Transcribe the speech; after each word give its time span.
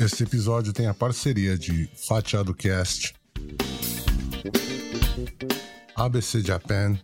Este 0.00 0.24
episódio 0.24 0.72
tem 0.72 0.86
a 0.86 0.94
parceria 0.94 1.58
de 1.58 1.88
Fatiado 1.94 2.54
Cast, 2.54 3.14
ABC 5.94 6.40
Japan 6.40 6.98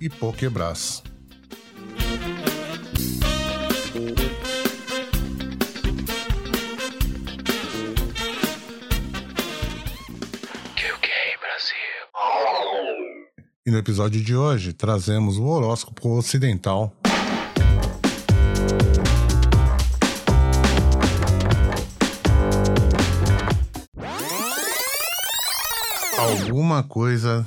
e 0.00 0.08
Pokebras. 0.08 1.02
E 13.68 13.70
no 13.70 13.76
episódio 13.76 14.24
de 14.24 14.34
hoje 14.34 14.72
trazemos 14.72 15.36
o 15.36 15.44
horóscopo 15.44 16.16
ocidental. 16.16 16.97
Alguma 26.28 26.82
coisa 26.82 27.46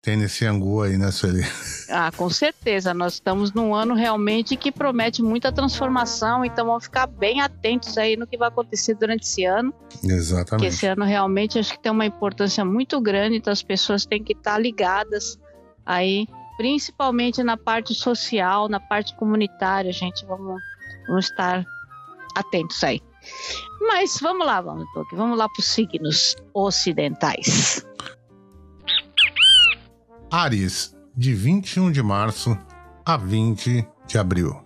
tem 0.00 0.16
nesse 0.16 0.44
angu 0.44 0.82
aí, 0.82 0.96
né, 0.96 1.10
Sueli? 1.10 1.42
Ah, 1.88 2.10
com 2.10 2.28
certeza. 2.30 2.94
Nós 2.94 3.14
estamos 3.14 3.52
num 3.52 3.74
ano 3.74 3.94
realmente 3.94 4.56
que 4.56 4.72
promete 4.72 5.22
muita 5.22 5.52
transformação, 5.52 6.44
então 6.44 6.66
vamos 6.66 6.84
ficar 6.84 7.06
bem 7.06 7.40
atentos 7.40 7.96
aí 7.98 8.16
no 8.16 8.26
que 8.26 8.36
vai 8.36 8.48
acontecer 8.48 8.94
durante 8.94 9.24
esse 9.24 9.44
ano. 9.44 9.72
Exatamente. 10.02 10.48
Porque 10.48 10.66
esse 10.66 10.86
ano 10.86 11.04
realmente 11.04 11.58
acho 11.58 11.72
que 11.72 11.78
tem 11.78 11.92
uma 11.92 12.06
importância 12.06 12.64
muito 12.64 13.00
grande, 13.00 13.36
então 13.36 13.52
as 13.52 13.62
pessoas 13.62 14.06
têm 14.06 14.24
que 14.24 14.32
estar 14.32 14.58
ligadas 14.58 15.38
aí, 15.84 16.26
principalmente 16.56 17.42
na 17.42 17.56
parte 17.56 17.94
social, 17.94 18.68
na 18.68 18.80
parte 18.80 19.14
comunitária, 19.16 19.92
gente. 19.92 20.24
Vamos, 20.24 20.60
vamos 21.06 21.26
estar 21.26 21.64
atentos 22.34 22.82
aí. 22.82 23.00
Mas 23.80 24.18
vamos 24.20 24.46
lá, 24.46 24.60
vamos, 24.60 24.84
vamos 25.12 25.38
lá 25.38 25.46
para 25.48 25.60
os 25.60 25.66
signos 25.66 26.34
ocidentais. 26.54 27.86
Ares, 30.34 30.96
de 31.14 31.34
21 31.34 31.92
de 31.92 32.02
março 32.02 32.56
a 33.04 33.18
20 33.18 33.86
de 34.06 34.16
abril. 34.16 34.64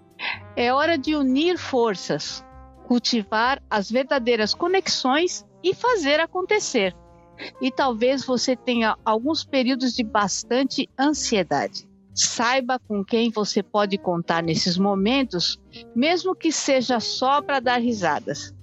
É 0.54 0.72
hora 0.72 0.96
de 0.96 1.16
unir 1.16 1.58
forças, 1.58 2.44
cultivar 2.86 3.60
as 3.68 3.90
verdadeiras 3.90 4.54
conexões 4.54 5.44
e 5.64 5.74
fazer 5.74 6.20
acontecer. 6.20 6.94
E 7.60 7.72
talvez 7.72 8.24
você 8.24 8.54
tenha 8.54 8.96
alguns 9.04 9.42
períodos 9.42 9.92
de 9.92 10.04
bastante 10.04 10.88
ansiedade. 10.96 11.88
Saiba 12.14 12.78
com 12.78 13.04
quem 13.04 13.32
você 13.32 13.60
pode 13.60 13.98
contar 13.98 14.44
nesses 14.44 14.78
momentos, 14.78 15.60
mesmo 15.96 16.36
que 16.36 16.52
seja 16.52 17.00
só 17.00 17.42
para 17.42 17.58
dar 17.58 17.80
risadas. 17.80 18.54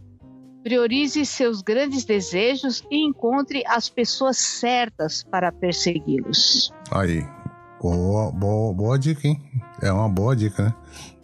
Priorize 0.64 1.25
seus 1.25 1.61
grandes 1.61 2.06
desejos 2.06 2.83
e 2.89 3.06
encontre 3.06 3.64
as 3.67 3.89
pessoas 3.89 4.38
certas 4.38 5.23
para 5.23 5.52
persegui-los. 5.52 6.72
Aí, 6.92 7.25
boa, 7.81 8.31
boa, 8.31 8.73
boa 8.73 8.97
dica, 9.00 9.28
hein? 9.28 9.42
É 9.81 9.92
uma 9.92 10.08
boa 10.08 10.36
dica, 10.36 10.64
né? 10.64 10.73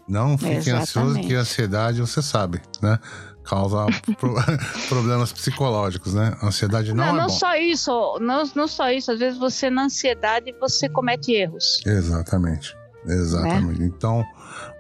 Não 0.07 0.37
fique 0.37 0.51
Exatamente. 0.53 0.81
ansioso, 0.81 1.19
que 1.21 1.35
a 1.35 1.39
ansiedade, 1.41 2.01
você 2.01 2.21
sabe, 2.21 2.59
né? 2.81 2.99
Causa 3.43 3.85
pro- 4.19 4.35
problemas 4.89 5.31
psicológicos, 5.31 6.13
né? 6.13 6.35
Ansiedade 6.43 6.93
não, 6.93 7.05
não, 7.05 7.13
é 7.15 7.17
não 7.21 7.27
bom. 7.27 7.33
só 7.33 7.55
isso, 7.55 8.17
não, 8.19 8.43
não 8.55 8.67
só 8.67 8.91
isso. 8.91 9.11
Às 9.11 9.19
vezes 9.19 9.39
você 9.39 9.69
na 9.69 9.83
ansiedade 9.83 10.51
você 10.59 10.89
comete 10.89 11.31
erros. 11.31 11.79
Exatamente. 11.85 12.75
Exatamente. 13.05 13.81
Então, 13.83 14.25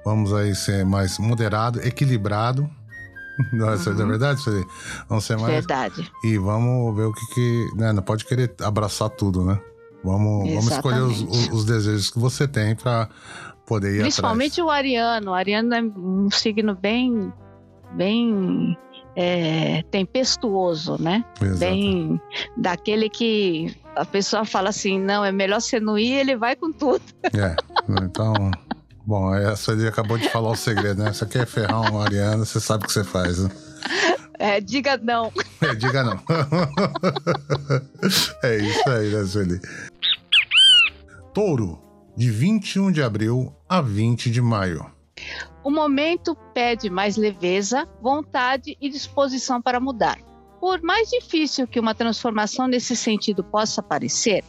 vamos 0.03 0.33
aí 0.33 0.53
ser 0.53 0.83
mais 0.85 1.17
moderado, 1.17 1.79
equilibrado. 1.81 2.69
Não, 3.53 3.69
essa 3.71 3.89
é 3.89 3.93
Uhum. 3.93 4.07
verdade, 4.07 4.41
Sueli? 4.41 4.65
Vamos 5.07 5.23
ser 5.25 5.37
mais. 5.37 5.53
Verdade. 5.53 6.11
E 6.23 6.37
vamos 6.37 6.95
ver 6.95 7.03
o 7.05 7.13
que 7.13 7.25
que. 7.33 7.69
Né? 7.75 7.93
Não 7.93 8.03
pode 8.03 8.25
querer 8.25 8.53
abraçar 8.61 9.09
tudo, 9.09 9.43
né? 9.45 9.59
Vamos, 10.03 10.47
vamos 10.49 10.67
escolher 10.71 11.01
os, 11.01 11.21
os- 11.21 11.49
os 11.49 11.65
desejos 11.65 12.09
que 12.09 12.19
você 12.19 12.47
tem 12.47 12.75
pra 12.75 13.09
poder 13.65 13.95
ir 13.95 14.01
Principalmente 14.01 14.61
o 14.61 14.69
ariano. 14.69 15.31
O 15.31 15.33
ariano 15.33 15.73
é 15.73 15.81
um 15.81 16.29
signo 16.31 16.73
bem, 16.75 17.31
bem 17.95 18.77
é, 19.15 19.83
tempestuoso, 19.91 20.95
né? 21.01 21.23
atrás. 21.35 21.51
Exato. 21.53 21.59
Bem 21.71 22.21
daquele 22.57 23.09
que 23.09 23.75
a 23.95 24.05
pessoa 24.05 24.45
fala 24.45 24.69
assim, 24.69 24.99
não, 24.99 25.23
é 25.25 25.31
melhor 25.31 25.59
você 25.59 25.79
não 25.79 25.97
ir, 25.97 26.13
ele 26.13 26.37
vai 26.37 26.55
com 26.55 26.71
tudo. 26.71 27.01
É. 27.35 27.55
Então. 28.03 28.33
Bom, 29.09 29.33
a 29.33 29.55
Sueli 29.55 29.87
acabou 29.87 30.19
de 30.19 30.29
falar 30.29 30.51
o 30.51 30.55
segredo, 30.55 31.03
né? 31.03 31.11
Você 31.11 31.25
quer 31.25 31.47
ferrar 31.47 31.91
um 31.91 31.99
Ariano, 31.99 32.45
você 32.45 32.59
sabe 32.59 32.83
o 32.83 32.87
que 32.87 32.93
você 32.93 33.03
faz, 33.03 33.39
né? 33.39 33.49
É, 34.37 34.61
diga 34.61 34.97
não. 34.97 35.33
É, 35.61 35.73
diga 35.73 36.03
não. 36.03 36.21
é 38.43 38.57
isso 38.57 38.87
aí, 38.87 39.09
né, 39.09 39.25
Sueli? 39.25 39.59
Touro, 41.33 41.81
de 42.15 42.29
21 42.29 42.91
de 42.91 43.01
abril 43.01 43.51
a 43.67 43.81
20 43.81 44.29
de 44.29 44.43
maio. 44.43 44.85
O 45.63 45.71
momento 45.71 46.37
pede 46.53 46.87
mais 46.91 47.17
leveza, 47.17 47.89
vontade 47.99 48.77
e 48.79 48.91
disposição 48.91 49.59
para 49.59 49.79
mudar. 49.79 50.19
Por 50.59 50.83
mais 50.83 51.09
difícil 51.09 51.67
que 51.67 51.79
uma 51.79 51.95
transformação 51.95 52.67
nesse 52.67 52.95
sentido 52.95 53.43
possa 53.43 53.81
parecer, 53.81 54.43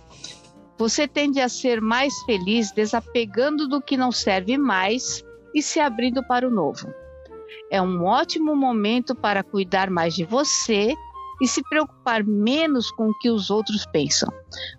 você 0.81 1.07
tende 1.07 1.39
a 1.41 1.49
ser 1.51 1.79
mais 1.79 2.23
feliz 2.23 2.73
desapegando 2.73 3.69
do 3.69 3.83
que 3.83 3.99
não 3.99 4.11
serve 4.11 4.57
mais 4.57 5.23
e 5.55 5.63
se 5.63 5.79
abrindo 5.79 6.27
para 6.27 6.49
o 6.49 6.51
novo. 6.51 6.89
É 7.71 7.83
um 7.83 8.03
ótimo 8.03 8.57
momento 8.57 9.15
para 9.15 9.43
cuidar 9.43 9.91
mais 9.91 10.15
de 10.15 10.25
você 10.25 10.95
e 11.39 11.47
se 11.47 11.63
preocupar 11.69 12.25
menos 12.25 12.91
com 12.93 13.11
o 13.11 13.19
que 13.19 13.29
os 13.29 13.51
outros 13.51 13.85
pensam. 13.93 14.33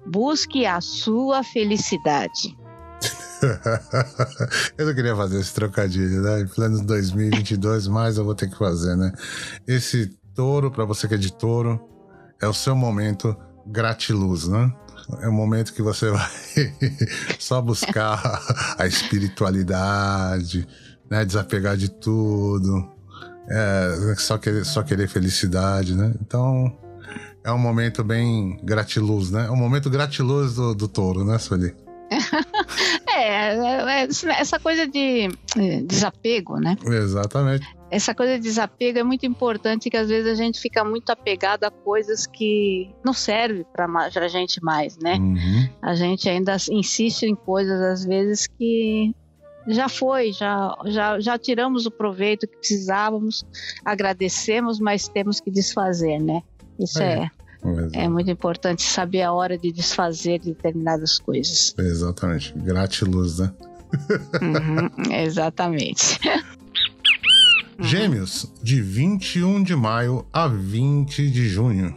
Busque 0.04 0.66
a 0.66 0.82
sua 0.82 1.44
felicidade. 1.44 2.58
eu 4.76 4.88
não 4.88 4.96
queria 4.96 5.16
fazer 5.16 5.40
esse 5.40 5.54
trocadilho, 5.54 6.20
né? 6.24 6.42
Em 6.42 6.48
plano 6.48 6.84
2022, 6.84 7.88
mas 7.88 8.18
eu 8.18 8.26
vou 8.26 8.34
ter 8.34 8.50
que 8.50 8.58
fazer, 8.58 8.96
né? 8.96 9.12
Esse 9.68 10.08
touro, 10.34 10.72
pra 10.72 10.84
você 10.84 11.08
que 11.08 11.14
é 11.14 11.18
de 11.18 11.32
touro, 11.32 11.80
é 12.42 12.48
o 12.48 12.54
seu 12.56 12.76
momento 12.76 13.38
gratiluz, 13.68 14.48
né? 14.48 14.74
É 15.22 15.28
o 15.28 15.34
momento 15.34 15.74
que 15.74 15.82
você 15.82 16.10
vai 16.12 16.30
só 17.40 17.62
buscar 17.62 18.42
a 18.78 18.86
espiritualidade, 18.86 20.68
né? 21.10 21.26
Desapegar 21.26 21.76
de 21.76 21.90
tudo, 21.90 22.90
é, 23.50 24.16
só, 24.18 24.38
querer, 24.38 24.66
só 24.66 24.84
querer 24.84 25.08
felicidade, 25.08 25.96
né? 25.96 26.14
Então, 26.22 26.78
é 27.44 27.52
um 27.52 27.58
momento 27.58 28.04
bem 28.04 28.58
gratiluz, 28.64 29.32
né? 29.32 29.48
É 29.48 29.52
um 29.52 29.56
momento 29.56 29.90
gratiluz 29.90 30.56
do, 30.56 30.74
do 30.74 30.88
touro, 30.88 31.24
né, 31.24 31.38
Sueli? 31.38 31.76
É, 33.14 33.54
é, 33.54 34.04
é, 34.04 34.08
essa 34.40 34.58
coisa 34.58 34.88
de 34.88 35.30
é, 35.58 35.82
desapego, 35.82 36.58
né? 36.58 36.78
Exatamente. 36.86 37.68
Essa 37.92 38.16
coisa 38.16 38.38
de 38.38 38.44
desapego 38.44 39.00
é 39.00 39.04
muito 39.04 39.26
importante 39.26 39.90
que 39.90 39.98
às 39.98 40.08
vezes 40.08 40.32
a 40.32 40.34
gente 40.34 40.62
fica 40.62 40.82
muito 40.82 41.10
apegado 41.10 41.66
a 41.66 41.70
coisas 41.70 42.26
que 42.26 42.90
não 43.04 43.12
servem 43.12 43.66
para 43.74 43.86
a 43.86 44.28
gente 44.30 44.64
mais, 44.64 44.98
né? 44.98 45.16
Uhum. 45.16 45.70
A 45.82 45.94
gente 45.94 46.30
ainda 46.30 46.56
insiste 46.72 47.24
em 47.24 47.36
coisas 47.36 47.82
às 47.82 48.06
vezes 48.06 48.48
que 48.48 49.14
já 49.68 49.90
foi, 49.90 50.32
já, 50.32 50.74
já, 50.86 51.20
já 51.20 51.38
tiramos 51.38 51.86
o 51.86 51.92
proveito 51.92 52.48
que 52.48 52.58
precisávamos, 52.58 53.44
agradecemos, 53.84 54.80
mas 54.80 55.10
temos 55.10 55.42
que 55.42 55.52
desfazer, 55.52 56.18
né? 56.18 56.42
Isso 56.80 57.02
É. 57.02 57.30
é, 57.94 58.06
é 58.06 58.10
muito 58.10 58.32
importante 58.32 58.84
saber 58.84 59.22
a 59.22 59.34
hora 59.34 59.58
de 59.58 59.70
desfazer 59.70 60.40
determinadas 60.40 61.20
coisas. 61.20 61.76
Exatamente. 61.78 62.54
Gratiluz, 62.56 63.40
né? 63.40 63.52
Uhum, 64.42 64.90
exatamente. 65.14 66.20
Uhum. 67.82 67.88
Gêmeos, 67.88 68.46
de 68.62 68.80
21 68.80 69.64
de 69.64 69.76
maio 69.76 70.24
a 70.32 70.48
20 70.48 71.32
de 71.32 71.50
junho. 71.50 71.96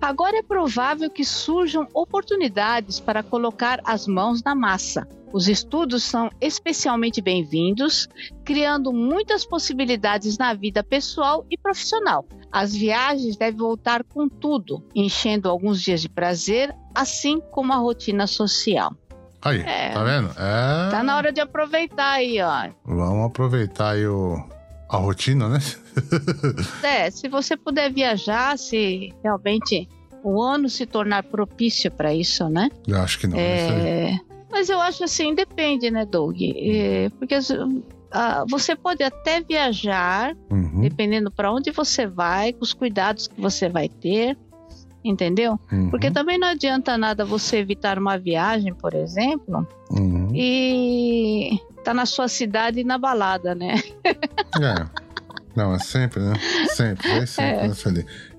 Agora 0.00 0.38
é 0.38 0.42
provável 0.42 1.10
que 1.10 1.22
surjam 1.22 1.86
oportunidades 1.92 2.98
para 2.98 3.22
colocar 3.22 3.78
as 3.84 4.06
mãos 4.06 4.42
na 4.42 4.54
massa. 4.54 5.06
Os 5.30 5.48
estudos 5.48 6.02
são 6.02 6.30
especialmente 6.40 7.20
bem-vindos, 7.20 8.08
criando 8.42 8.90
muitas 8.90 9.44
possibilidades 9.44 10.38
na 10.38 10.54
vida 10.54 10.82
pessoal 10.82 11.44
e 11.50 11.58
profissional. 11.58 12.24
As 12.50 12.74
viagens 12.74 13.36
devem 13.36 13.58
voltar 13.58 14.02
com 14.04 14.28
tudo, 14.28 14.82
enchendo 14.94 15.48
alguns 15.48 15.80
dias 15.80 16.00
de 16.00 16.08
prazer, 16.08 16.74
assim 16.94 17.38
como 17.50 17.72
a 17.74 17.76
rotina 17.76 18.26
social. 18.26 18.94
Aí, 19.42 19.60
É. 19.60 19.90
tá 19.90 20.04
vendo? 20.04 20.30
É. 20.30 20.90
Tá 20.90 21.02
na 21.02 21.16
hora 21.16 21.32
de 21.32 21.40
aproveitar 21.40 22.12
aí, 22.12 22.40
ó. 22.40 22.70
Vamos 22.86 23.26
aproveitar 23.26 23.90
aí 23.90 24.06
o... 24.06 24.42
a 24.92 24.98
rotina, 24.98 25.48
né? 25.48 25.58
É, 26.82 27.10
se 27.10 27.28
você 27.28 27.56
puder 27.56 27.92
viajar, 27.92 28.58
se 28.58 29.12
realmente 29.22 29.88
o 30.22 30.40
ano 30.40 30.68
se 30.68 30.86
tornar 30.86 31.22
propício 31.24 31.90
para 31.90 32.14
isso, 32.14 32.48
né? 32.48 32.70
Eu 32.86 32.98
acho 33.00 33.18
que 33.18 33.26
não. 33.26 33.36
aí. 33.36 33.44
É, 33.44 34.18
Mas 34.50 34.68
eu 34.68 34.80
acho 34.80 35.02
assim, 35.04 35.34
depende, 35.34 35.90
né, 35.90 36.04
Doug? 36.04 36.36
É, 36.40 37.10
porque 37.18 37.36
uh, 37.36 38.46
você 38.48 38.76
pode 38.76 39.02
até 39.02 39.40
viajar, 39.40 40.36
uhum. 40.50 40.80
dependendo 40.82 41.30
para 41.30 41.52
onde 41.52 41.70
você 41.70 42.06
vai, 42.06 42.52
com 42.52 42.62
os 42.62 42.72
cuidados 42.72 43.26
que 43.26 43.40
você 43.40 43.68
vai 43.68 43.88
ter, 43.88 44.36
entendeu? 45.04 45.58
Uhum. 45.70 45.90
Porque 45.90 46.10
também 46.10 46.38
não 46.38 46.48
adianta 46.48 46.96
nada 46.96 47.24
você 47.24 47.58
evitar 47.58 47.98
uma 47.98 48.18
viagem, 48.18 48.74
por 48.74 48.94
exemplo, 48.94 49.66
uhum. 49.90 50.21
E 50.34 51.58
tá 51.84 51.92
na 51.92 52.06
sua 52.06 52.28
cidade 52.28 52.84
na 52.84 52.98
balada, 52.98 53.54
né? 53.54 53.82
É. 54.04 55.02
Não, 55.54 55.74
é 55.74 55.78
sempre, 55.78 56.20
né? 56.20 56.34
Sempre, 56.74 57.10
é 57.10 57.26
sempre 57.26 57.66
é. 57.66 57.68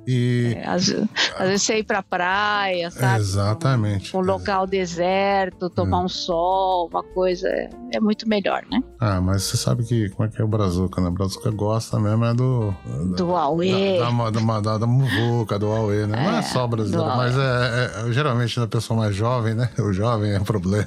E 0.05 0.53
é, 0.57 0.67
às, 0.67 0.89
às, 1.38 1.47
vezes 1.47 1.63
você 1.63 1.77
ir 1.79 1.83
pra 1.83 2.03
praia, 2.03 2.91
sabe? 2.91 3.21
Exatamente. 3.21 4.15
Um, 4.15 4.19
um 4.19 4.23
local 4.23 4.67
deserto, 4.67 5.69
tomar 5.69 6.00
é. 6.00 6.05
um 6.05 6.09
sol, 6.09 6.89
uma 6.91 7.03
coisa. 7.03 7.47
É 7.91 8.00
muito 8.00 8.27
melhor, 8.27 8.63
né? 8.69 8.83
Ah, 9.00 9.21
mas 9.21 9.44
você 9.44 9.57
sabe 9.57 9.83
que 9.83 10.09
como 10.09 10.27
é 10.27 10.31
que 10.31 10.41
é 10.41 10.44
o 10.45 10.47
Brazuca, 10.47 11.01
né? 11.01 11.07
O 11.07 11.11
Brazuca 11.11 11.50
gosta 11.51 12.00
mesmo 12.00 12.25
é 12.25 12.33
do. 12.33 12.73
Do 13.15 13.27
Huawei. 13.27 14.00
Da, 14.00 14.09
da, 14.09 14.29
da, 14.29 14.59
da, 14.59 14.77
da 14.79 14.88
muvuca, 14.88 15.57
do 15.57 15.67
Huawei, 15.67 16.05
né? 16.05 16.19
É, 16.19 16.23
Não 16.23 16.38
é 16.38 16.41
só 16.41 16.67
brasileiro, 16.67 17.15
mas 17.15 17.38
é, 17.38 18.09
é, 18.09 18.11
geralmente 18.11 18.59
na 18.59 18.67
pessoa 18.67 19.00
mais 19.00 19.15
jovem, 19.15 19.53
né? 19.53 19.69
O 19.83 19.91
jovem 19.91 20.31
é 20.33 20.39
problema. 20.39 20.85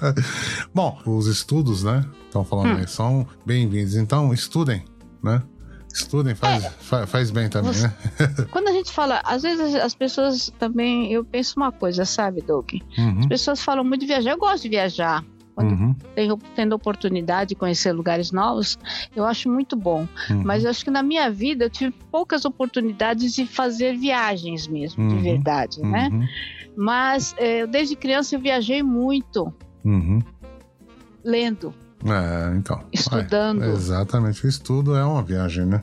Bom, 0.74 0.98
os 1.06 1.26
estudos, 1.26 1.84
né? 1.84 2.04
Estão 2.26 2.44
falando 2.44 2.74
hum. 2.74 2.78
aí, 2.78 2.88
são 2.88 3.26
bem-vindos. 3.44 3.94
Então, 3.94 4.32
estudem, 4.32 4.84
né? 5.22 5.42
Estudem, 5.92 6.34
faz, 6.34 6.64
é, 6.64 6.70
faz, 6.70 7.10
faz, 7.10 7.30
bem 7.30 7.48
também, 7.48 7.72
você, 7.72 7.86
né? 7.86 7.94
quando 8.50 8.68
a 8.68 8.72
gente 8.72 8.90
fala, 8.90 9.20
às 9.24 9.42
vezes 9.42 9.74
as 9.74 9.94
pessoas 9.94 10.50
também, 10.58 11.12
eu 11.12 11.24
penso 11.24 11.54
uma 11.56 11.70
coisa, 11.70 12.04
sabe, 12.04 12.40
Doug? 12.40 12.72
Uhum. 12.96 13.20
As 13.20 13.26
pessoas 13.26 13.62
falam 13.62 13.84
muito 13.84 14.00
de 14.00 14.06
viajar, 14.06 14.30
eu 14.30 14.38
gosto 14.38 14.62
de 14.62 14.70
viajar. 14.70 15.24
Quando 15.54 15.72
uhum. 15.72 15.94
tenho 16.14 16.38
tendo 16.56 16.74
oportunidade 16.74 17.50
de 17.50 17.54
conhecer 17.54 17.92
lugares 17.92 18.32
novos, 18.32 18.78
eu 19.14 19.24
acho 19.24 19.50
muito 19.50 19.76
bom. 19.76 20.08
Uhum. 20.30 20.42
Mas 20.44 20.64
eu 20.64 20.70
acho 20.70 20.82
que 20.82 20.90
na 20.90 21.02
minha 21.02 21.30
vida 21.30 21.66
eu 21.66 21.70
tive 21.70 21.94
poucas 22.10 22.44
oportunidades 22.44 23.34
de 23.34 23.44
fazer 23.44 23.96
viagens 23.96 24.66
mesmo, 24.66 25.06
de 25.08 25.14
uhum. 25.14 25.22
verdade, 25.22 25.82
né? 25.82 26.08
Uhum. 26.10 26.26
Mas 26.74 27.34
eu, 27.38 27.66
desde 27.66 27.94
criança 27.94 28.34
eu 28.34 28.40
viajei 28.40 28.82
muito. 28.82 29.52
Uhum. 29.84 30.20
Lendo, 31.22 31.74
é, 32.04 32.56
então. 32.56 32.82
Estudando. 32.92 33.62
É, 33.62 33.68
exatamente. 33.68 34.44
O 34.44 34.48
estudo 34.48 34.96
é 34.96 35.04
uma 35.04 35.22
viagem, 35.22 35.66
né? 35.66 35.82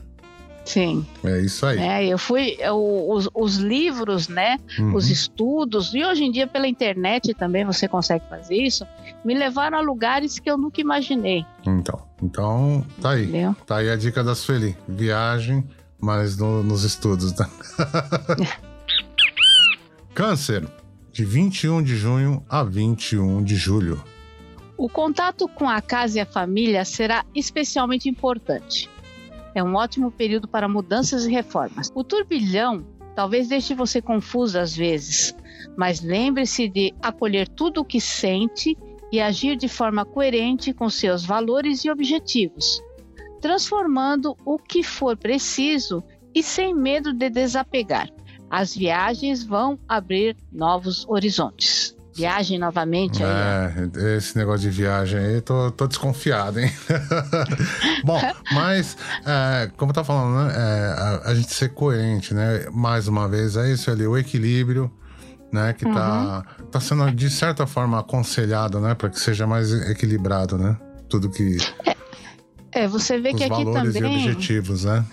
Sim. 0.64 1.04
É 1.24 1.40
isso 1.40 1.66
aí. 1.66 1.78
É, 1.78 2.06
eu 2.06 2.18
fui. 2.18 2.56
Eu, 2.58 3.08
os, 3.08 3.28
os 3.34 3.56
livros, 3.56 4.28
né? 4.28 4.58
Uhum. 4.78 4.94
Os 4.94 5.10
estudos, 5.10 5.92
e 5.94 6.04
hoje 6.04 6.24
em 6.24 6.30
dia 6.30 6.46
pela 6.46 6.68
internet 6.68 7.34
também 7.34 7.64
você 7.64 7.88
consegue 7.88 8.24
fazer 8.28 8.56
isso, 8.56 8.86
me 9.24 9.34
levaram 9.34 9.78
a 9.78 9.80
lugares 9.80 10.38
que 10.38 10.50
eu 10.50 10.56
nunca 10.56 10.80
imaginei. 10.80 11.44
Então. 11.66 12.00
Então, 12.22 12.84
tá 13.00 13.10
aí. 13.12 13.24
Entendeu? 13.24 13.56
Tá 13.66 13.76
aí 13.78 13.90
a 13.90 13.96
dica 13.96 14.22
da 14.22 14.34
Sueli. 14.34 14.76
Viagem, 14.86 15.64
mas 15.98 16.36
no, 16.36 16.62
nos 16.62 16.84
estudos, 16.84 17.34
né? 17.34 17.48
Câncer, 20.14 20.68
de 21.12 21.24
21 21.24 21.82
de 21.82 21.96
junho 21.96 22.44
a 22.48 22.62
21 22.62 23.42
de 23.42 23.56
julho. 23.56 24.02
O 24.80 24.88
contato 24.88 25.46
com 25.46 25.68
a 25.68 25.82
casa 25.82 26.16
e 26.16 26.20
a 26.22 26.26
família 26.26 26.86
será 26.86 27.22
especialmente 27.34 28.08
importante. 28.08 28.88
É 29.54 29.62
um 29.62 29.74
ótimo 29.74 30.10
período 30.10 30.48
para 30.48 30.66
mudanças 30.66 31.26
e 31.26 31.30
reformas. 31.30 31.90
O 31.94 32.02
turbilhão 32.02 32.86
talvez 33.14 33.46
deixe 33.46 33.74
você 33.74 34.00
confuso 34.00 34.58
às 34.58 34.74
vezes, 34.74 35.36
mas 35.76 36.00
lembre-se 36.00 36.66
de 36.66 36.94
acolher 37.02 37.46
tudo 37.46 37.82
o 37.82 37.84
que 37.84 38.00
sente 38.00 38.74
e 39.12 39.20
agir 39.20 39.54
de 39.54 39.68
forma 39.68 40.06
coerente 40.06 40.72
com 40.72 40.88
seus 40.88 41.26
valores 41.26 41.84
e 41.84 41.90
objetivos, 41.90 42.82
transformando 43.38 44.34
o 44.46 44.56
que 44.56 44.82
for 44.82 45.14
preciso 45.14 46.02
e 46.34 46.42
sem 46.42 46.74
medo 46.74 47.12
de 47.12 47.28
desapegar. 47.28 48.08
As 48.48 48.74
viagens 48.74 49.44
vão 49.44 49.78
abrir 49.86 50.38
novos 50.50 51.06
horizontes. 51.06 51.99
Viagem 52.20 52.58
novamente 52.58 53.22
aí. 53.22 53.30
É, 53.96 54.16
esse 54.16 54.36
negócio 54.36 54.60
de 54.60 54.70
viagem 54.70 55.18
aí, 55.18 55.40
tô, 55.40 55.70
tô 55.70 55.86
desconfiado, 55.86 56.60
hein? 56.60 56.70
Bom, 58.04 58.20
mas, 58.52 58.96
é, 59.24 59.70
como 59.76 59.92
tá 59.92 60.04
falando, 60.04 60.36
né? 60.36 60.54
É, 60.54 61.00
a, 61.00 61.30
a, 61.30 61.34
gente 61.34 61.52
ser 61.52 61.70
coerente, 61.70 62.34
né? 62.34 62.66
Mais 62.72 63.08
uma 63.08 63.28
vez, 63.28 63.56
é 63.56 63.72
isso 63.72 63.90
ali, 63.90 64.06
o 64.06 64.18
equilíbrio, 64.18 64.90
né? 65.50 65.72
Que 65.72 65.84
tá, 65.84 66.44
uhum. 66.60 66.66
tá 66.66 66.80
sendo, 66.80 67.10
de 67.10 67.30
certa 67.30 67.66
forma, 67.66 67.98
aconselhado, 67.98 68.80
né? 68.80 68.94
Para 68.94 69.08
que 69.08 69.18
seja 69.18 69.46
mais 69.46 69.72
equilibrado, 69.90 70.58
né? 70.58 70.76
Tudo 71.08 71.30
que. 71.30 71.56
É, 72.72 72.84
é 72.84 72.88
você 72.88 73.18
vê 73.18 73.32
que 73.32 73.44
aqui 73.44 73.64
também. 73.64 74.02
e 74.02 74.28
objetivos, 74.28 74.84
né? 74.84 75.04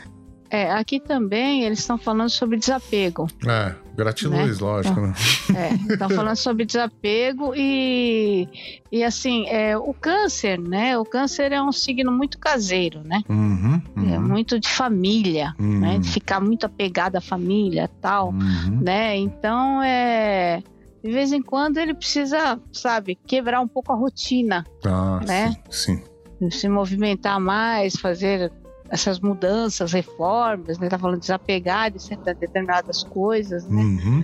É, 0.50 0.72
aqui 0.72 1.00
também 1.00 1.64
eles 1.64 1.80
estão 1.80 1.98
falando 1.98 2.30
sobre 2.30 2.58
desapego. 2.58 3.28
É, 3.46 3.76
gratiluz, 3.98 4.60
né? 4.60 4.66
lógico, 4.66 5.02
né? 5.02 5.14
É, 5.56 5.94
estão 5.94 6.10
falando 6.10 6.36
sobre 6.36 6.66
desapego 6.66 7.54
e, 7.56 8.48
e 8.92 9.04
assim, 9.04 9.48
é, 9.48 9.76
o 9.76 9.94
câncer, 9.94 10.60
né? 10.60 10.98
O 10.98 11.04
câncer 11.04 11.52
é 11.52 11.62
um 11.62 11.72
signo 11.72 12.12
muito 12.12 12.38
caseiro, 12.38 13.02
né? 13.04 13.24
Uhum, 13.28 13.82
uhum. 13.96 14.14
É 14.14 14.20
muito 14.20 14.60
de 14.60 14.70
família, 14.70 15.56
uhum. 15.60 15.80
né? 15.80 15.98
De 15.98 16.08
ficar 16.10 16.40
muito 16.40 16.66
apegado 16.66 17.16
à 17.16 17.22
família 17.22 17.90
tal, 18.00 18.30
uhum. 18.30 18.80
né? 18.82 19.18
Então, 19.18 19.82
é... 19.82 20.62
De 21.04 21.12
vez 21.12 21.32
em 21.32 21.42
quando 21.42 21.78
ele 21.78 21.94
precisa, 21.94 22.60
sabe, 22.72 23.18
quebrar 23.26 23.62
um 23.62 23.68
pouco 23.68 23.92
a 23.94 23.96
rotina, 23.96 24.66
ah, 24.86 25.22
né? 25.26 25.56
sim. 25.70 26.02
sim. 26.40 26.50
Se 26.52 26.68
movimentar 26.70 27.40
mais, 27.40 27.96
fazer 27.96 28.52
essas 28.90 29.20
mudanças, 29.20 29.92
reformas, 29.92 30.78
né? 30.78 30.90
Tá 30.90 30.98
falando 30.98 31.16
de 31.16 31.22
desapegar 31.22 31.92
de 31.92 31.98
determinadas 32.40 33.04
coisas, 33.04 33.68
né? 33.68 33.82
Uhum. 33.82 34.24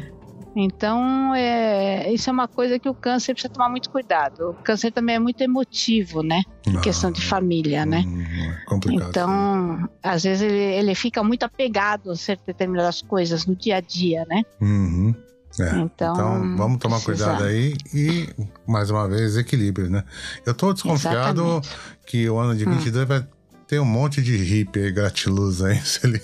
Então, 0.56 1.33
é, 1.33 2.12
isso 2.13 2.30
é 2.30 2.33
uma 2.33 2.48
coisa 2.48 2.77
que 2.77 2.88
o 2.88 2.94
câncer 2.94 3.33
precisa 3.33 3.51
tomar 3.51 3.69
muito 3.69 3.89
cuidado. 3.89 4.51
O 4.51 4.54
câncer 4.54 4.92
também 4.92 5.15
é 5.15 5.19
muito 5.19 5.42
emotivo, 5.42 6.21
né? 6.21 6.44
Em 6.68 6.77
ah, 6.77 6.81
questão 6.81 7.12
de 7.12 7.21
família, 7.21 7.86
né? 7.86 8.04
Hum, 8.06 8.21
é 8.21 8.65
complicado. 8.65 9.10
Então, 9.10 9.89
às 10.01 10.24
vezes 10.24 10.44
ele, 10.44 10.57
ele 10.57 10.95
fica 10.95 11.24
muito 11.24 11.44
apegado 11.44 12.12
a 12.12 12.16
certas 12.16 12.45
determinadas 12.45 13.01
coisas 13.01 13.48
no 13.48 13.56
dia 13.56 13.77
a 13.77 13.81
dia, 13.81 14.25
né? 14.30 14.44
Uhum. 14.62 15.16
É, 15.59 15.69
então, 15.77 16.13
então, 16.13 16.57
vamos 16.57 16.80
tomar 16.80 17.00
precisa... 17.00 17.30
cuidado 17.30 17.44
aí 17.45 17.75
e, 17.94 18.27
mais 18.68 18.89
uma 18.89 19.07
vez, 19.07 19.38
equilíbrio, 19.38 19.89
né? 19.89 20.04
Eu 20.45 20.54
tô 20.54 20.74
desconfiado 20.74 21.42
Exatamente. 21.42 21.69
que 22.07 22.30
o 22.30 22.38
ano 22.38 22.56
de 22.56 22.66
22 22.66 23.04
hum. 23.04 23.07
vai 23.07 23.27
tem 23.73 23.79
um 23.79 23.85
monte 23.85 24.21
de 24.21 24.37
hippie 24.37 24.81
aí, 24.81 24.92
gratiluz 24.92 25.63
aí. 25.63 25.81
Ali. 26.03 26.21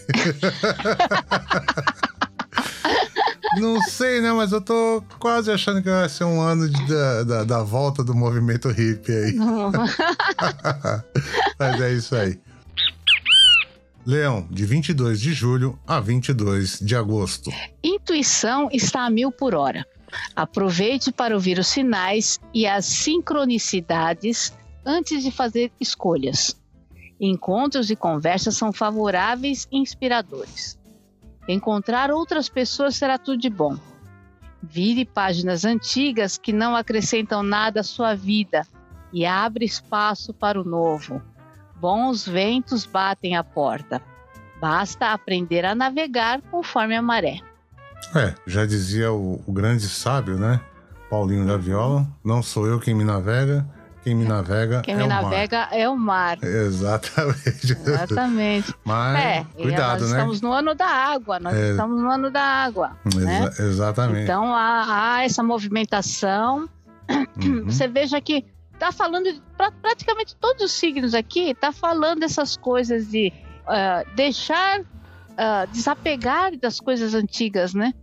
Não 3.59 3.81
sei, 3.81 4.21
né? 4.21 4.31
Mas 4.31 4.51
eu 4.51 4.61
tô 4.61 5.03
quase 5.17 5.51
achando 5.51 5.81
que 5.81 5.89
vai 5.89 6.07
ser 6.07 6.25
um 6.25 6.39
ano 6.39 6.69
de, 6.69 6.87
da, 6.87 7.23
da, 7.23 7.43
da, 7.43 7.63
volta 7.63 8.03
do 8.03 8.13
movimento 8.13 8.69
hippie 8.69 9.11
aí. 9.11 9.33
Mas 11.57 11.81
é 11.81 11.91
isso 11.91 12.15
aí. 12.15 12.39
Leão, 14.05 14.47
de 14.51 14.63
22 14.63 15.19
de 15.19 15.33
julho 15.33 15.79
a 15.87 15.99
22 15.99 16.77
de 16.79 16.95
agosto. 16.95 17.51
Intuição 17.83 18.69
está 18.71 19.07
a 19.07 19.09
mil 19.09 19.31
por 19.31 19.55
hora. 19.55 19.83
Aproveite 20.35 21.11
para 21.11 21.33
ouvir 21.33 21.57
os 21.57 21.65
sinais 21.65 22.39
e 22.53 22.67
as 22.67 22.85
sincronicidades 22.85 24.53
antes 24.85 25.23
de 25.23 25.31
fazer 25.31 25.71
escolhas. 25.81 26.58
Encontros 27.19 27.89
e 27.89 27.95
conversas 27.95 28.55
são 28.55 28.71
favoráveis 28.71 29.67
e 29.71 29.77
inspiradores. 29.77 30.79
Encontrar 31.47 32.11
outras 32.11 32.47
pessoas 32.47 32.95
será 32.95 33.17
tudo 33.17 33.37
de 33.37 33.49
bom. 33.49 33.77
Vire 34.61 35.05
páginas 35.05 35.65
antigas 35.65 36.37
que 36.37 36.53
não 36.53 36.75
acrescentam 36.75 37.41
nada 37.43 37.81
à 37.81 37.83
sua 37.83 38.15
vida 38.15 38.65
e 39.11 39.25
abre 39.25 39.65
espaço 39.65 40.33
para 40.33 40.61
o 40.61 40.63
novo. 40.63 41.21
Bons 41.75 42.27
ventos 42.27 42.85
batem 42.85 43.35
a 43.35 43.43
porta. 43.43 44.01
Basta 44.61 45.13
aprender 45.13 45.65
a 45.65 45.73
navegar 45.73 46.41
conforme 46.51 46.95
a 46.95 47.01
maré. 47.01 47.39
É, 48.15 48.35
já 48.45 48.65
dizia 48.65 49.11
o, 49.11 49.41
o 49.45 49.51
grande 49.51 49.87
sábio, 49.87 50.37
né? 50.37 50.61
Paulinho 51.09 51.45
da 51.45 51.57
Viola: 51.57 52.07
Não 52.23 52.43
sou 52.43 52.67
eu 52.67 52.79
quem 52.79 52.93
me 52.93 53.03
navega, 53.03 53.65
quem 54.03 54.15
me 54.15 54.25
navega 54.25 54.81
Quem 54.81 54.93
é 54.93 54.97
me 54.97 55.03
o 55.03 55.07
navega 55.07 55.59
mar. 55.59 55.69
é 55.71 55.89
o 55.89 55.97
mar. 55.97 56.37
Exatamente. 56.43 57.71
Exatamente. 57.73 58.73
Mas, 58.83 59.19
é, 59.19 59.45
cuidado, 59.61 60.01
nós 60.01 60.11
né? 60.11 60.17
estamos 60.17 60.41
no 60.41 60.51
ano 60.51 60.75
da 60.75 60.87
água, 60.87 61.39
nós 61.39 61.55
é. 61.55 61.71
estamos 61.71 62.01
no 62.01 62.09
ano 62.09 62.29
da 62.29 62.41
água. 62.41 62.97
Exa 63.05 63.19
né? 63.19 63.49
Exatamente. 63.59 64.23
Então 64.23 64.53
há, 64.53 65.15
há 65.15 65.25
essa 65.25 65.43
movimentação. 65.43 66.69
Uhum. 67.43 67.65
Você 67.69 67.87
veja 67.87 68.19
que 68.21 68.45
está 68.73 68.91
falando 68.91 69.25
de, 69.25 69.41
pra, 69.57 69.71
praticamente 69.71 70.35
todos 70.37 70.63
os 70.63 70.71
signos 70.71 71.13
aqui, 71.13 71.51
está 71.51 71.71
falando 71.71 72.23
essas 72.23 72.55
coisas 72.55 73.09
de 73.09 73.33
uh, 73.65 74.15
deixar, 74.15 74.79
uh, 74.79 75.67
desapegar 75.71 76.57
das 76.57 76.79
coisas 76.79 77.13
antigas, 77.13 77.73
né? 77.73 77.93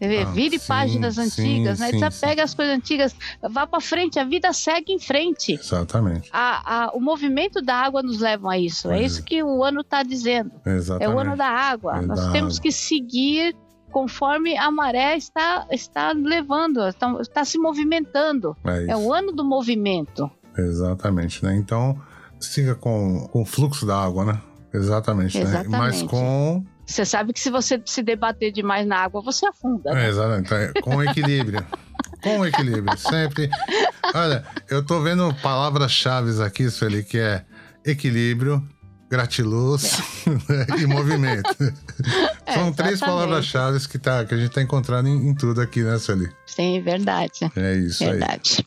Ah, 0.00 0.30
Vire 0.32 0.58
sim, 0.58 0.66
páginas 0.66 1.18
antigas, 1.18 1.78
sim, 1.78 1.84
né? 1.84 1.90
Sim, 1.90 2.00
Desapega 2.00 2.42
as 2.42 2.54
coisas 2.54 2.76
antigas, 2.76 3.14
vá 3.42 3.66
para 3.66 3.80
frente, 3.80 4.18
a 4.18 4.24
vida 4.24 4.52
segue 4.52 4.92
em 4.92 4.98
frente. 4.98 5.52
Exatamente. 5.54 6.28
A, 6.32 6.84
a, 6.84 6.90
o 6.92 7.00
movimento 7.00 7.62
da 7.62 7.76
água 7.76 8.02
nos 8.02 8.20
leva 8.20 8.52
a 8.52 8.58
isso. 8.58 8.90
É, 8.90 9.00
é 9.00 9.02
isso 9.02 9.22
que 9.22 9.42
o 9.42 9.62
ano 9.62 9.80
está 9.80 10.02
dizendo. 10.02 10.50
Exatamente. 10.66 11.10
É 11.10 11.14
o 11.14 11.18
ano 11.18 11.36
da 11.36 11.48
água. 11.48 11.98
É 11.98 12.02
Nós 12.02 12.20
da 12.20 12.32
temos 12.32 12.54
água. 12.54 12.62
que 12.62 12.72
seguir 12.72 13.56
conforme 13.90 14.56
a 14.58 14.70
maré 14.72 15.16
está, 15.16 15.66
está 15.70 16.12
levando, 16.12 16.86
está, 16.88 17.16
está 17.20 17.44
se 17.44 17.58
movimentando. 17.58 18.56
É, 18.64 18.90
é, 18.90 18.96
o 18.96 19.12
ano 19.12 19.30
do 19.30 19.44
movimento. 19.44 20.28
Exatamente, 20.58 21.44
né? 21.44 21.54
Então, 21.56 21.96
siga 22.40 22.74
com, 22.74 23.28
com 23.28 23.42
o 23.42 23.44
fluxo 23.44 23.86
da 23.86 23.96
água, 23.96 24.24
né? 24.24 24.40
Exatamente, 24.72 25.38
Exatamente. 25.38 25.70
né? 25.70 25.78
Mas 25.78 26.02
com 26.02 26.64
você 26.86 27.04
sabe 27.04 27.32
que 27.32 27.40
se 27.40 27.50
você 27.50 27.80
se 27.84 28.02
debater 28.02 28.52
demais 28.52 28.86
na 28.86 28.98
água, 28.98 29.22
você 29.22 29.46
afunda. 29.46 29.92
Né? 29.92 30.06
É, 30.06 30.08
exatamente. 30.08 30.46
Então, 30.46 30.82
com 30.82 31.02
equilíbrio. 31.02 31.66
com 32.22 32.44
equilíbrio. 32.44 32.96
Sempre. 32.98 33.50
Olha, 34.14 34.44
eu 34.68 34.84
tô 34.84 35.00
vendo 35.00 35.32
palavras-chave 35.42 36.42
aqui, 36.42 36.68
Sueli, 36.70 37.02
que 37.02 37.18
é 37.18 37.44
equilíbrio, 37.84 38.66
gratiluz 39.10 40.00
é. 40.76 40.80
e 40.80 40.86
movimento. 40.86 41.50
É, 42.46 42.58
São 42.58 42.70
três 42.74 43.00
palavras-chave 43.00 43.88
que, 43.88 43.98
tá, 43.98 44.22
que 44.26 44.34
a 44.34 44.36
gente 44.36 44.50
tá 44.50 44.60
encontrando 44.60 45.08
em, 45.08 45.28
em 45.30 45.34
tudo 45.34 45.62
aqui, 45.62 45.82
né, 45.82 45.96
Sueli? 45.96 46.30
Sim, 46.44 46.82
verdade. 46.82 47.50
É 47.56 47.74
isso 47.74 48.04
verdade. 48.04 48.58
aí. 48.58 48.64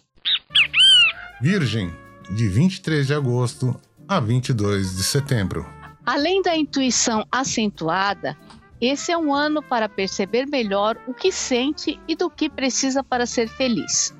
Virgem, 1.40 1.96
de 2.32 2.48
23 2.48 3.06
de 3.06 3.14
agosto 3.14 3.80
a 4.08 4.20
22 4.20 4.96
de 4.96 5.04
setembro. 5.04 5.77
Além 6.08 6.42
da 6.42 6.56
intuição 6.56 7.26
acentuada, 7.30 8.38
esse 8.80 9.12
é 9.12 9.18
um 9.18 9.34
ano 9.34 9.62
para 9.62 9.90
perceber 9.90 10.46
melhor 10.48 10.98
o 11.06 11.14
que 11.14 11.34
sente 11.34 12.00
e 12.08 12.16
do 12.16 12.30
que 12.30 12.50
precisa 12.50 13.04
para 13.04 13.26
ser 13.26 13.50
feliz. 13.50 14.16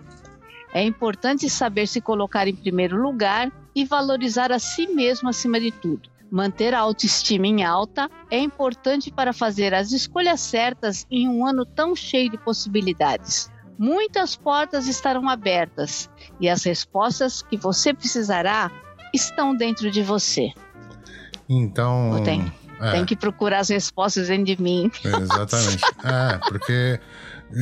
É 0.74 0.84
importante 0.84 1.50
saber 1.50 1.88
se 1.88 2.02
colocar 2.02 2.46
em 2.46 2.54
primeiro 2.54 3.02
lugar 3.02 3.50
e 3.74 3.86
valorizar 3.86 4.52
a 4.52 4.60
si 4.60 4.88
mesmo 4.88 5.30
acima 5.30 5.62
de 5.62 5.72
tudo. 5.72 6.10
Manter 6.30 6.74
a 6.74 6.80
autoestima 6.82 7.48
em 7.48 7.64
alta 7.64 8.12
é 8.30 8.38
importante 8.38 9.10
para 9.10 9.32
fazer 9.32 9.74
as 9.74 9.94
escolhas 9.94 10.42
certas 10.42 11.08
em 11.10 11.30
um 11.30 11.46
ano 11.46 11.66
tão 11.66 11.96
cheio 11.96 12.30
de 12.30 12.38
possibilidades. 12.38 13.50
Muitas 13.80 14.36
portas 14.36 14.90
estarão 14.90 15.30
abertas 15.30 16.10
e 16.38 16.50
as 16.50 16.66
respostas 16.66 17.42
que 17.42 17.56
você 17.56 17.94
precisará 17.94 18.70
estão 19.14 19.56
dentro 19.56 19.90
de 19.90 20.04
você. 20.04 20.52
Então. 21.50 22.22
Tem, 22.24 22.52
é. 22.80 22.92
tem 22.92 23.06
que 23.06 23.16
procurar 23.16 23.60
as 23.60 23.70
respostas 23.70 24.28
dentro 24.28 24.46
de 24.46 24.62
mim. 24.62 24.92
Exatamente. 25.04 25.84
é, 26.04 26.38
porque 26.48 27.00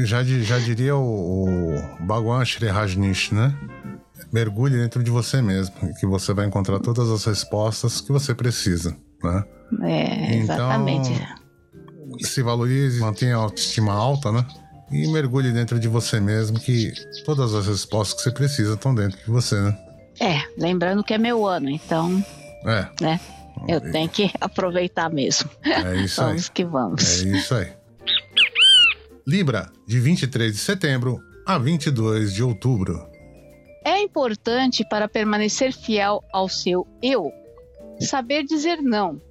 já, 0.06 0.24
já 0.24 0.60
diria 0.60 0.96
o, 0.96 1.76
o 1.76 2.06
Bhagwan 2.06 2.44
Shri 2.44 2.68
Rajnish, 2.68 3.32
né? 3.32 3.56
Mergulhe 4.32 4.78
dentro 4.78 5.04
de 5.04 5.12
você 5.12 5.42
mesmo, 5.42 5.76
que 6.00 6.06
você 6.06 6.34
vai 6.34 6.46
encontrar 6.46 6.80
todas 6.80 7.10
as 7.10 7.26
respostas 7.26 8.02
que 8.02 8.12
você 8.12 8.34
precisa, 8.34 8.96
né? 9.24 9.44
É, 9.84 10.36
exatamente. 10.38 11.12
Então, 11.12 12.20
se 12.20 12.42
valorize, 12.42 13.00
mantenha 13.00 13.36
a 13.36 13.40
autoestima 13.40 13.94
alta, 13.94 14.32
né? 14.32 14.46
E 14.92 15.08
mergulhe 15.08 15.52
dentro 15.52 15.80
de 15.80 15.88
você 15.88 16.20
mesmo, 16.20 16.60
que 16.60 16.92
todas 17.26 17.54
as 17.54 17.68
respostas 17.68 18.18
que 18.18 18.24
você 18.24 18.32
precisa 18.32 18.74
estão 18.76 18.94
dentro 18.94 19.18
de 19.18 19.30
você, 19.30 19.60
né? 19.60 19.78
É, 20.20 20.42
lembrando 20.58 21.04
que 21.04 21.14
é 21.14 21.18
meu 21.18 21.46
ano, 21.46 21.70
então. 21.70 22.24
É. 22.66 22.88
Né? 23.02 23.20
Eu 23.68 23.80
tenho 23.80 24.10
que 24.10 24.32
aproveitar 24.40 25.10
mesmo. 25.10 25.50
É 25.64 25.96
isso 25.98 26.18
vamos 26.18 26.20
aí. 26.20 26.26
Vamos 26.26 26.50
que 26.50 26.66
vamos. 26.66 27.24
É 27.24 27.28
isso 27.38 27.56
aí. 27.56 27.74
Libra, 29.28 29.72
de 29.88 30.00
23 30.00 30.54
de 30.54 30.60
setembro 30.60 31.20
a 31.46 31.58
22 31.58 32.34
de 32.34 32.44
outubro. 32.44 33.08
É 33.84 34.02
importante 34.02 34.84
para 34.90 35.08
permanecer 35.08 35.72
fiel 35.72 36.24
ao 36.34 36.50
seu 36.50 36.88
eu, 37.02 37.32
saber 38.00 38.44
dizer 38.44 38.82
não, 38.82 39.22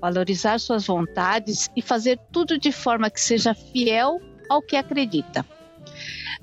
valorizar 0.00 0.58
suas 0.58 0.86
vontades 0.86 1.68
e 1.76 1.82
fazer 1.82 2.18
tudo 2.32 2.58
de 2.58 2.72
forma 2.72 3.10
que 3.10 3.20
seja 3.20 3.54
fiel 3.54 4.20
ao 4.48 4.60
que 4.62 4.76
acredita. 4.76 5.44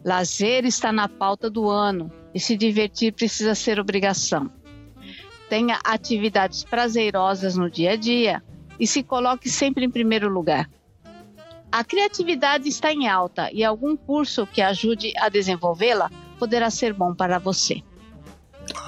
Lazer 0.04 0.66
está 0.66 0.92
na 0.92 1.10
pauta 1.10 1.50
do 1.50 1.70
ano 1.70 2.12
e 2.34 2.40
se 2.40 2.56
divertir 2.56 3.14
precisa 3.14 3.56
ser 3.56 3.80
obrigação 3.80 4.50
tenha 5.50 5.80
atividades 5.84 6.64
prazerosas 6.64 7.56
no 7.56 7.70
dia 7.70 7.92
a 7.92 7.96
dia 7.96 8.44
e 8.80 8.86
se 8.86 9.04
coloque 9.04 9.50
sempre 9.50 9.86
em 9.86 9.90
primeiro 9.90 10.30
lugar. 10.30 10.70
A 11.72 11.84
criatividade 11.84 12.70
está 12.70 12.94
em 12.94 13.08
alta 13.08 13.50
e 13.52 13.64
algum 13.64 13.98
curso 13.98 14.48
que 14.48 14.62
ajude 14.62 15.14
a 15.18 15.30
desenvolvê-la 15.30 16.10
poderá 16.40 16.70
ser 16.70 16.94
bom 16.94 17.14
para 17.14 17.40
você. 17.40 17.82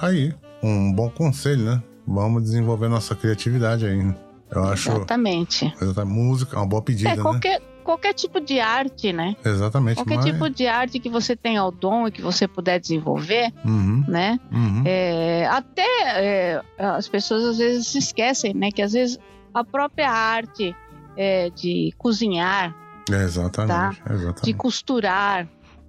Aí, 0.00 0.34
um 0.62 0.92
bom 0.92 1.10
conselho, 1.10 1.64
né? 1.64 1.82
Vamos 2.06 2.42
desenvolver 2.42 2.88
nossa 2.88 3.14
criatividade 3.14 3.86
aí. 3.86 4.02
Né? 4.02 4.14
Eu 4.50 4.64
acho. 4.64 4.90
Exatamente. 4.90 5.72
Música 6.06 6.56
é 6.56 6.58
uma 6.58 6.66
boa 6.66 6.82
pedida, 6.82 7.10
é, 7.10 7.16
qualquer, 7.16 7.60
né? 7.60 7.66
Qualquer 7.90 8.14
tipo 8.14 8.40
de 8.40 8.60
arte, 8.60 9.12
né? 9.12 9.34
Exatamente. 9.44 9.96
Qualquer 9.96 10.16
mas... 10.16 10.24
tipo 10.24 10.48
de 10.48 10.66
arte 10.68 11.00
que 11.00 11.08
você 11.08 11.34
tenha 11.34 11.64
o 11.64 11.72
dom 11.72 12.06
e 12.06 12.12
que 12.12 12.22
você 12.22 12.46
puder 12.46 12.78
desenvolver, 12.78 13.52
uhum. 13.64 14.04
né? 14.06 14.38
Uhum. 14.52 14.82
É, 14.84 15.46
até 15.46 15.82
é, 16.04 16.62
as 16.78 17.08
pessoas 17.08 17.44
às 17.44 17.58
vezes 17.58 17.88
se 17.88 17.98
esquecem, 17.98 18.54
né? 18.54 18.70
Que 18.70 18.80
às 18.80 18.92
vezes 18.92 19.18
a 19.52 19.64
própria 19.64 20.08
arte 20.08 20.74
é, 21.16 21.50
de 21.50 21.92
cozinhar, 21.98 22.74
exatamente, 23.08 24.00
tá? 24.00 24.14
exatamente. 24.14 24.44
de 24.44 24.54
costurar, 24.54 25.48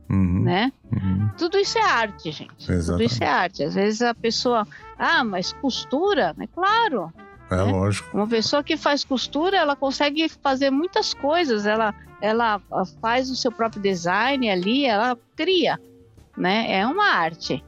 Uhum, 0.09 0.43
né? 0.43 0.73
Uhum. 0.91 1.29
Tudo 1.37 1.57
isso 1.57 1.77
é 1.77 1.81
arte, 1.81 2.31
gente. 2.33 2.51
Exatamente. 2.59 2.85
Tudo 2.85 3.03
isso 3.03 3.23
é 3.23 3.27
arte. 3.27 3.63
Às 3.63 3.75
vezes 3.75 4.01
a 4.01 4.13
pessoa, 4.13 4.67
ah, 4.99 5.23
mas 5.23 5.53
costura, 5.53 6.35
é 6.37 6.47
claro. 6.47 7.13
É 7.51 7.57
né? 7.57 7.71
lógico. 7.71 8.15
Uma 8.15 8.27
pessoa 8.27 8.63
que 8.63 8.77
faz 8.77 9.03
costura, 9.03 9.57
ela 9.57 9.75
consegue 9.75 10.27
fazer 10.29 10.69
muitas 10.69 11.13
coisas. 11.13 11.65
Ela, 11.65 11.93
ela 12.21 12.61
faz 13.01 13.29
o 13.29 13.35
seu 13.35 13.51
próprio 13.51 13.81
design 13.81 14.49
ali, 14.49 14.85
ela 14.85 15.17
cria, 15.35 15.79
né? 16.37 16.71
É 16.71 16.85
uma 16.85 17.13
arte. 17.13 17.63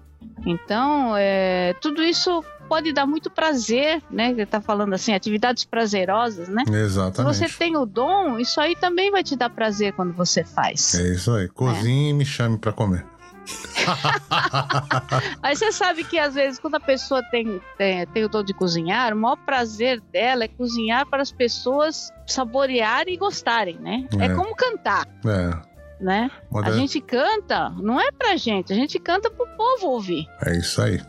Então, 0.45 1.15
é, 1.17 1.73
tudo 1.81 2.01
isso 2.01 2.43
pode 2.67 2.91
dar 2.93 3.05
muito 3.05 3.29
prazer, 3.29 4.01
né? 4.09 4.31
Ele 4.31 4.45
tá 4.45 4.61
falando 4.61 4.93
assim, 4.93 5.13
atividades 5.13 5.63
prazerosas, 5.63 6.47
né? 6.47 6.63
Exatamente. 6.67 7.35
Se 7.35 7.47
você 7.47 7.57
tem 7.57 7.77
o 7.77 7.85
dom, 7.85 8.39
isso 8.39 8.59
aí 8.59 8.75
também 8.75 9.11
vai 9.11 9.23
te 9.23 9.35
dar 9.35 9.49
prazer 9.49 9.93
quando 9.93 10.13
você 10.13 10.43
faz. 10.43 10.95
É 10.95 11.13
isso 11.13 11.31
aí. 11.31 11.47
Cozinhe 11.49 12.07
é. 12.07 12.09
e 12.09 12.13
me 12.13 12.25
chame 12.25 12.57
para 12.57 12.71
comer. 12.71 13.05
Aí 15.41 15.55
você 15.55 15.71
sabe 15.71 16.03
que 16.03 16.17
às 16.17 16.35
vezes 16.35 16.59
quando 16.59 16.75
a 16.75 16.79
pessoa 16.79 17.21
tem, 17.29 17.61
tem, 17.77 18.05
tem 18.07 18.23
o 18.23 18.29
dom 18.29 18.43
de 18.43 18.53
cozinhar, 18.53 19.13
o 19.13 19.17
maior 19.17 19.37
prazer 19.37 20.01
dela 20.11 20.43
é 20.45 20.47
cozinhar 20.47 21.05
para 21.07 21.21
as 21.21 21.31
pessoas 21.31 22.11
saborearem 22.27 23.13
e 23.13 23.17
gostarem, 23.17 23.77
né? 23.79 24.07
É, 24.19 24.25
é 24.25 24.35
como 24.35 24.55
cantar. 24.55 25.07
É. 25.25 25.73
Né? 25.99 26.31
A 26.63 26.71
gente 26.71 26.99
canta, 26.99 27.69
não 27.69 27.99
é 27.99 28.11
pra 28.11 28.35
gente, 28.35 28.73
a 28.73 28.75
gente 28.75 28.99
canta 28.99 29.29
pro 29.29 29.47
povo 29.55 29.87
ouvir. 29.87 30.27
É 30.45 30.57
isso 30.57 30.81
aí. 30.81 30.99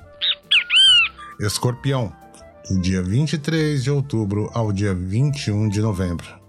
Escorpião, 1.40 2.12
do 2.70 2.80
dia 2.80 3.02
23 3.02 3.82
de 3.82 3.90
outubro 3.90 4.50
ao 4.54 4.72
dia 4.72 4.94
21 4.94 5.68
de 5.68 5.80
novembro. 5.80 6.44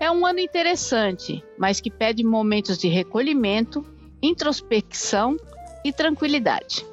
É 0.00 0.10
um 0.10 0.24
ano 0.24 0.38
interessante, 0.38 1.44
mas 1.58 1.80
que 1.80 1.90
pede 1.90 2.24
momentos 2.24 2.78
de 2.78 2.88
recolhimento 2.88 3.84
introspecção 4.22 5.36
e 5.84 5.92
tranquilidade. 5.92 6.84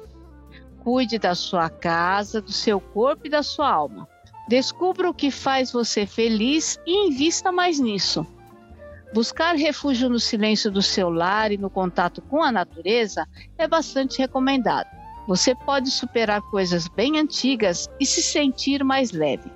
Cuide 0.80 1.18
da 1.18 1.34
sua 1.34 1.68
casa, 1.68 2.40
do 2.40 2.52
seu 2.52 2.80
corpo 2.80 3.26
e 3.26 3.30
da 3.30 3.42
sua 3.42 3.68
alma. 3.68 4.08
Descubra 4.48 5.10
o 5.10 5.14
que 5.14 5.30
faz 5.30 5.72
você 5.72 6.06
feliz 6.06 6.78
e 6.86 7.08
invista 7.08 7.50
mais 7.50 7.80
nisso. 7.80 8.24
Buscar 9.12 9.56
refúgio 9.56 10.08
no 10.08 10.20
silêncio 10.20 10.70
do 10.70 10.82
seu 10.82 11.10
lar 11.10 11.50
e 11.50 11.56
no 11.56 11.70
contato 11.70 12.20
com 12.22 12.42
a 12.42 12.52
natureza 12.52 13.26
é 13.58 13.66
bastante 13.66 14.18
recomendado. 14.18 14.86
Você 15.26 15.54
pode 15.54 15.90
superar 15.90 16.40
coisas 16.42 16.86
bem 16.86 17.18
antigas 17.18 17.88
e 17.98 18.06
se 18.06 18.22
sentir 18.22 18.84
mais 18.84 19.10
leve. 19.10 19.50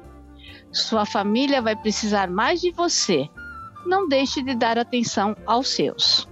Sua 0.72 1.06
família 1.06 1.62
vai 1.62 1.76
precisar 1.76 2.28
mais 2.28 2.60
de 2.60 2.72
você. 2.72 3.28
Não 3.86 4.08
deixe 4.08 4.42
de 4.42 4.54
dar 4.54 4.78
atenção 4.78 5.36
aos 5.46 5.68
seus. 5.68 6.28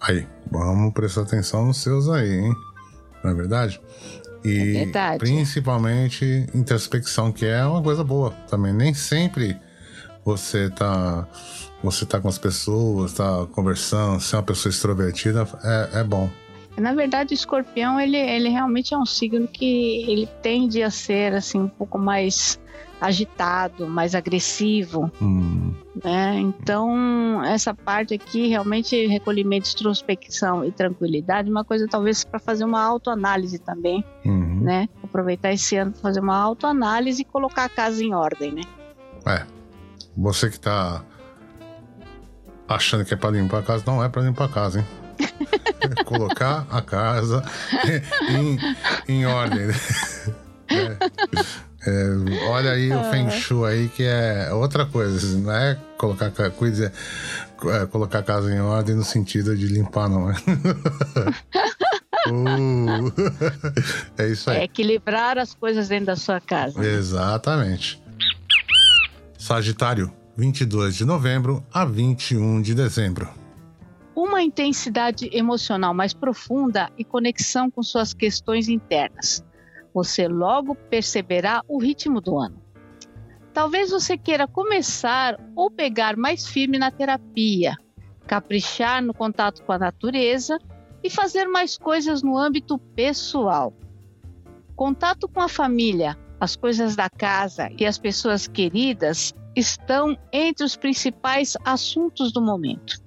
Aí, 0.00 0.26
vamos 0.50 0.92
prestar 0.92 1.22
atenção 1.22 1.66
nos 1.66 1.78
seus 1.78 2.08
aí, 2.08 2.40
hein? 2.40 2.54
Não 3.22 3.30
é 3.30 3.34
verdade? 3.34 3.80
E 4.44 4.76
é 4.76 4.84
verdade. 4.84 5.18
principalmente 5.18 6.46
introspecção, 6.54 7.30
que 7.30 7.44
é 7.44 7.64
uma 7.64 7.82
coisa 7.82 8.02
boa 8.02 8.30
também. 8.48 8.72
Nem 8.72 8.94
sempre 8.94 9.56
você 10.24 10.70
tá, 10.70 11.26
você 11.82 12.06
tá 12.06 12.20
com 12.20 12.28
as 12.28 12.38
pessoas, 12.38 13.12
tá 13.12 13.46
conversando, 13.52 14.20
ser 14.20 14.36
uma 14.36 14.42
pessoa 14.42 14.70
extrovertida 14.70 15.46
é, 15.62 16.00
é 16.00 16.04
bom. 16.04 16.30
Na 16.76 16.94
verdade, 16.94 17.34
o 17.34 17.36
escorpião, 17.36 18.00
ele, 18.00 18.16
ele 18.16 18.48
realmente 18.48 18.94
é 18.94 18.98
um 18.98 19.04
signo 19.04 19.46
que 19.46 20.02
ele 20.10 20.26
tende 20.40 20.82
a 20.82 20.90
ser 20.90 21.34
assim 21.34 21.60
um 21.60 21.68
pouco 21.68 21.98
mais 21.98 22.58
agitado, 23.00 23.86
mais 23.86 24.14
agressivo, 24.14 25.10
hum. 25.20 25.59
Né? 26.02 26.38
Então, 26.38 27.44
essa 27.44 27.74
parte 27.74 28.14
aqui, 28.14 28.48
realmente, 28.48 29.06
recolhimento, 29.06 29.70
introspecção 29.70 30.64
e 30.64 30.72
tranquilidade, 30.72 31.50
uma 31.50 31.64
coisa 31.64 31.86
talvez 31.88 32.24
para 32.24 32.38
fazer 32.38 32.64
uma 32.64 32.82
autoanálise 32.82 33.58
também, 33.58 34.02
Uhum. 34.24 34.60
né? 34.62 34.88
Aproveitar 35.02 35.52
esse 35.52 35.76
ano 35.76 35.92
para 35.92 36.00
fazer 36.00 36.20
uma 36.20 36.36
autoanálise 36.36 37.22
e 37.22 37.24
colocar 37.24 37.64
a 37.64 37.68
casa 37.68 38.02
em 38.02 38.14
ordem, 38.14 38.52
né? 38.52 38.62
É. 39.26 39.44
Você 40.16 40.48
que 40.50 40.58
tá 40.58 41.04
achando 42.68 43.04
que 43.04 43.12
é 43.12 43.16
pra 43.16 43.30
limpar 43.30 43.58
a 43.58 43.62
casa, 43.62 43.84
não 43.86 44.02
é 44.02 44.08
pra 44.08 44.22
limpar 44.22 44.44
a 44.46 44.48
casa, 44.48 44.78
hein? 44.80 44.86
É 45.98 46.02
Colocar 46.04 46.66
a 46.70 46.80
casa 46.80 47.42
em, 48.30 48.58
em 49.06 49.26
ordem. 49.26 49.66
né? 49.66 49.74
É. 50.72 50.96
É, 51.86 52.46
olha 52.48 52.72
aí 52.72 52.92
o 52.92 53.04
Feng 53.10 53.30
Shui 53.30 53.68
aí, 53.70 53.88
que 53.88 54.02
é 54.04 54.52
outra 54.52 54.84
coisa. 54.84 55.38
Não 55.38 55.50
é 55.52 55.78
colocar, 55.96 56.30
ca- 56.30 56.50
cuide- 56.50 56.84
é, 57.64 57.86
colocar 57.86 58.18
a 58.18 58.22
casa 58.22 58.52
em 58.54 58.60
ordem 58.60 58.94
no 58.94 59.04
sentido 59.04 59.56
de 59.56 59.66
limpar, 59.66 60.08
não 60.08 60.30
é? 60.30 60.34
Uh, 62.28 63.10
é 64.18 64.28
isso 64.28 64.50
aí. 64.50 64.58
É 64.58 64.64
equilibrar 64.64 65.38
as 65.38 65.54
coisas 65.54 65.88
dentro 65.88 66.06
da 66.06 66.16
sua 66.16 66.38
casa. 66.38 66.84
Exatamente. 66.84 68.00
Sagitário, 69.38 70.12
22 70.36 70.96
de 70.96 71.06
novembro 71.06 71.64
a 71.72 71.84
21 71.86 72.60
de 72.60 72.74
dezembro. 72.74 73.26
Uma 74.14 74.42
intensidade 74.42 75.30
emocional 75.32 75.94
mais 75.94 76.12
profunda 76.12 76.90
e 76.98 77.04
conexão 77.04 77.70
com 77.70 77.82
suas 77.82 78.12
questões 78.12 78.68
internas. 78.68 79.42
Você 79.92 80.28
logo 80.28 80.74
perceberá 80.74 81.62
o 81.66 81.78
ritmo 81.78 82.20
do 82.20 82.38
ano. 82.38 82.60
Talvez 83.52 83.90
você 83.90 84.16
queira 84.16 84.46
começar 84.46 85.38
ou 85.56 85.70
pegar 85.70 86.16
mais 86.16 86.46
firme 86.46 86.78
na 86.78 86.90
terapia, 86.90 87.76
caprichar 88.26 89.02
no 89.02 89.12
contato 89.12 89.62
com 89.64 89.72
a 89.72 89.78
natureza 89.78 90.58
e 91.02 91.10
fazer 91.10 91.46
mais 91.46 91.76
coisas 91.76 92.22
no 92.22 92.38
âmbito 92.38 92.78
pessoal. 92.78 93.74
Contato 94.76 95.28
com 95.28 95.40
a 95.40 95.48
família, 95.48 96.16
as 96.38 96.54
coisas 96.54 96.94
da 96.94 97.10
casa 97.10 97.68
e 97.78 97.84
as 97.84 97.98
pessoas 97.98 98.46
queridas 98.46 99.34
estão 99.56 100.16
entre 100.32 100.64
os 100.64 100.76
principais 100.76 101.56
assuntos 101.64 102.32
do 102.32 102.40
momento. 102.40 102.98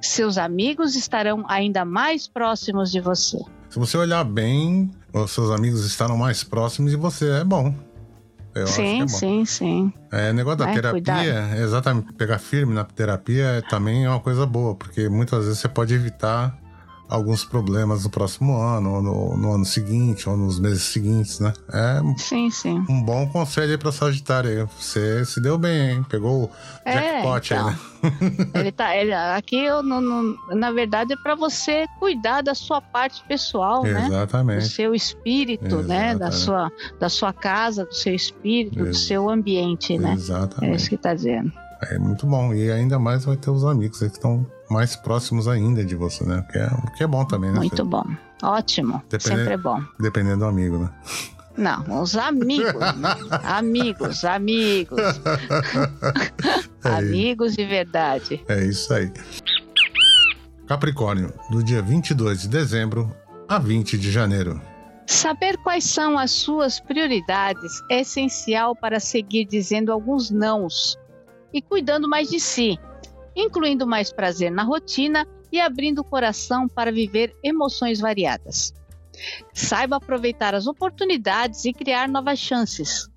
Seus 0.00 0.36
amigos 0.36 0.94
estarão 0.94 1.44
ainda 1.48 1.84
mais 1.84 2.28
próximos 2.28 2.90
de 2.90 3.00
você. 3.00 3.38
Se 3.68 3.78
você 3.78 3.96
olhar 3.96 4.24
bem, 4.24 4.90
os 5.24 5.30
seus 5.32 5.50
amigos 5.50 5.84
estarão 5.84 6.16
mais 6.16 6.42
próximos 6.44 6.90
de 6.90 6.96
você. 6.96 7.28
É 7.30 7.44
bom. 7.44 7.74
Eu 8.54 8.64
acho 8.64 8.74
que 8.76 8.80
sim, 8.82 8.96
é 8.96 9.04
bom. 9.04 9.08
sim, 9.08 9.44
sim. 9.44 9.92
É, 10.10 10.32
negócio 10.32 10.58
da 10.60 10.70
É, 10.70 10.74
terapia, 10.74 10.92
cuidado. 10.92 11.56
exatamente, 11.60 12.12
pegar 12.14 12.38
firme 12.38 12.72
na 12.72 12.84
terapia 12.84 13.44
é- 13.44 13.60
também 13.60 14.04
é 14.06 14.08
uma 14.08 14.20
coisa 14.20 14.46
boa, 14.46 14.74
porque 14.74 15.08
muitas 15.10 15.44
vezes 15.44 15.58
você 15.58 15.68
pode 15.68 15.92
evitar 15.94 16.56
alguns 17.08 17.44
problemas 17.44 18.04
no 18.04 18.10
próximo 18.10 18.56
ano, 18.60 18.94
ou 18.94 19.02
no, 19.02 19.36
no 19.36 19.52
ano 19.54 19.64
seguinte, 19.64 20.28
ou 20.28 20.36
nos 20.36 20.58
meses 20.58 20.82
seguintes, 20.82 21.38
né? 21.40 21.52
É 21.72 22.00
Sim, 22.18 22.50
sim. 22.50 22.84
um 22.88 23.02
bom 23.02 23.28
conselho 23.28 23.70
aí 23.72 23.78
pra 23.78 23.92
Sagitário. 23.92 24.68
Você 24.78 25.24
se 25.24 25.40
deu 25.40 25.56
bem, 25.56 25.90
hein? 25.90 26.06
Pegou 26.08 26.44
o 26.44 26.50
É, 26.84 26.92
jackpot 27.22 27.52
então. 27.54 27.68
aí, 27.68 27.74
né? 27.74 27.78
Ele 28.54 28.72
tá, 28.72 28.96
ele, 28.96 29.12
aqui, 29.12 29.56
eu 29.64 29.82
não- 29.82 30.00
não- 30.00 30.36
na 30.56 30.70
verdade, 30.70 31.12
é 31.12 31.16
para 31.16 31.34
você 31.34 31.86
cuidar 31.98 32.42
da 32.42 32.54
sua 32.54 32.80
parte 32.80 33.22
pessoal, 33.26 33.82
né? 33.82 33.94
Do 34.00 34.06
Exatamente. 34.14 34.68
seu 34.68 34.94
espírito, 34.94 35.82
né? 35.82 36.14
Da 36.14 36.28
Exatamente. 36.28 36.36
sua, 36.36 36.72
da 37.00 37.08
sua 37.08 37.32
casa, 37.32 37.84
do 37.84 37.94
seu 37.94 38.14
espírito, 38.14 38.78
do 38.78 38.86
Ex- 38.86 38.98
seu 39.06 39.28
ambiente, 39.30 39.98
né? 39.98 40.10
É 40.10 40.14
Exatamente. 40.14 40.76
isso 40.76 40.88
que 40.88 40.96
tá 40.96 41.14
dizendo. 41.14 41.52
É 41.90 41.98
muito 41.98 42.26
bom. 42.26 42.54
E 42.54 42.70
ainda 42.70 42.98
mais 42.98 43.24
vai 43.24 43.36
ter 43.36 43.50
os 43.50 43.64
amigos 43.64 44.02
aí 44.02 44.08
que 44.08 44.16
estão 44.16 44.46
mais 44.70 44.96
próximos 44.96 45.46
ainda 45.48 45.84
de 45.84 45.94
você, 45.94 46.24
né? 46.24 46.44
Que 46.50 46.58
é, 46.58 46.68
que 46.96 47.04
é 47.04 47.06
bom 47.06 47.24
também, 47.24 47.50
né? 47.52 47.58
Muito 47.58 47.84
bom. 47.84 48.04
Ótimo. 48.42 49.02
Dependendo- 49.08 49.38
Sempre 49.40 49.54
é 49.54 49.56
bom. 49.56 49.82
Dependendo 49.98 50.38
do 50.40 50.44
amigo, 50.46 50.78
né? 50.78 50.90
Não, 51.56 52.02
os 52.02 52.16
amigos. 52.16 52.74
né? 52.96 53.16
amigos, 53.44 54.24
amigos. 54.24 55.00
É 56.84 56.88
amigos 56.88 57.54
de 57.56 57.64
verdade. 57.64 58.44
É 58.46 58.64
isso 58.64 58.92
aí. 58.94 59.10
Capricórnio, 60.68 61.32
do 61.50 61.62
dia 61.62 61.82
22 61.82 62.42
de 62.42 62.48
dezembro 62.48 63.14
a 63.48 63.58
20 63.58 63.98
de 63.98 64.10
janeiro. 64.10 64.60
Saber 65.06 65.56
quais 65.58 65.84
são 65.84 66.18
as 66.18 66.30
suas 66.32 66.80
prioridades 66.80 67.80
é 67.90 68.00
essencial 68.00 68.74
para 68.74 68.98
seguir 69.00 69.44
dizendo 69.46 69.90
alguns 69.92 70.30
nãos 70.30 70.98
e 71.52 71.62
cuidando 71.62 72.08
mais 72.08 72.28
de 72.28 72.40
si, 72.40 72.78
incluindo 73.36 73.86
mais 73.86 74.10
prazer 74.10 74.50
na 74.50 74.62
rotina 74.62 75.26
e 75.52 75.60
abrindo 75.60 76.00
o 76.00 76.04
coração 76.04 76.66
para 76.66 76.90
viver 76.90 77.36
emoções 77.44 78.00
variadas. 78.00 78.74
Saiba 79.52 79.96
aproveitar 79.96 80.54
as 80.54 80.66
oportunidades 80.66 81.64
e 81.64 81.72
criar 81.72 82.08
novas 82.08 82.38
chances. 82.38 83.08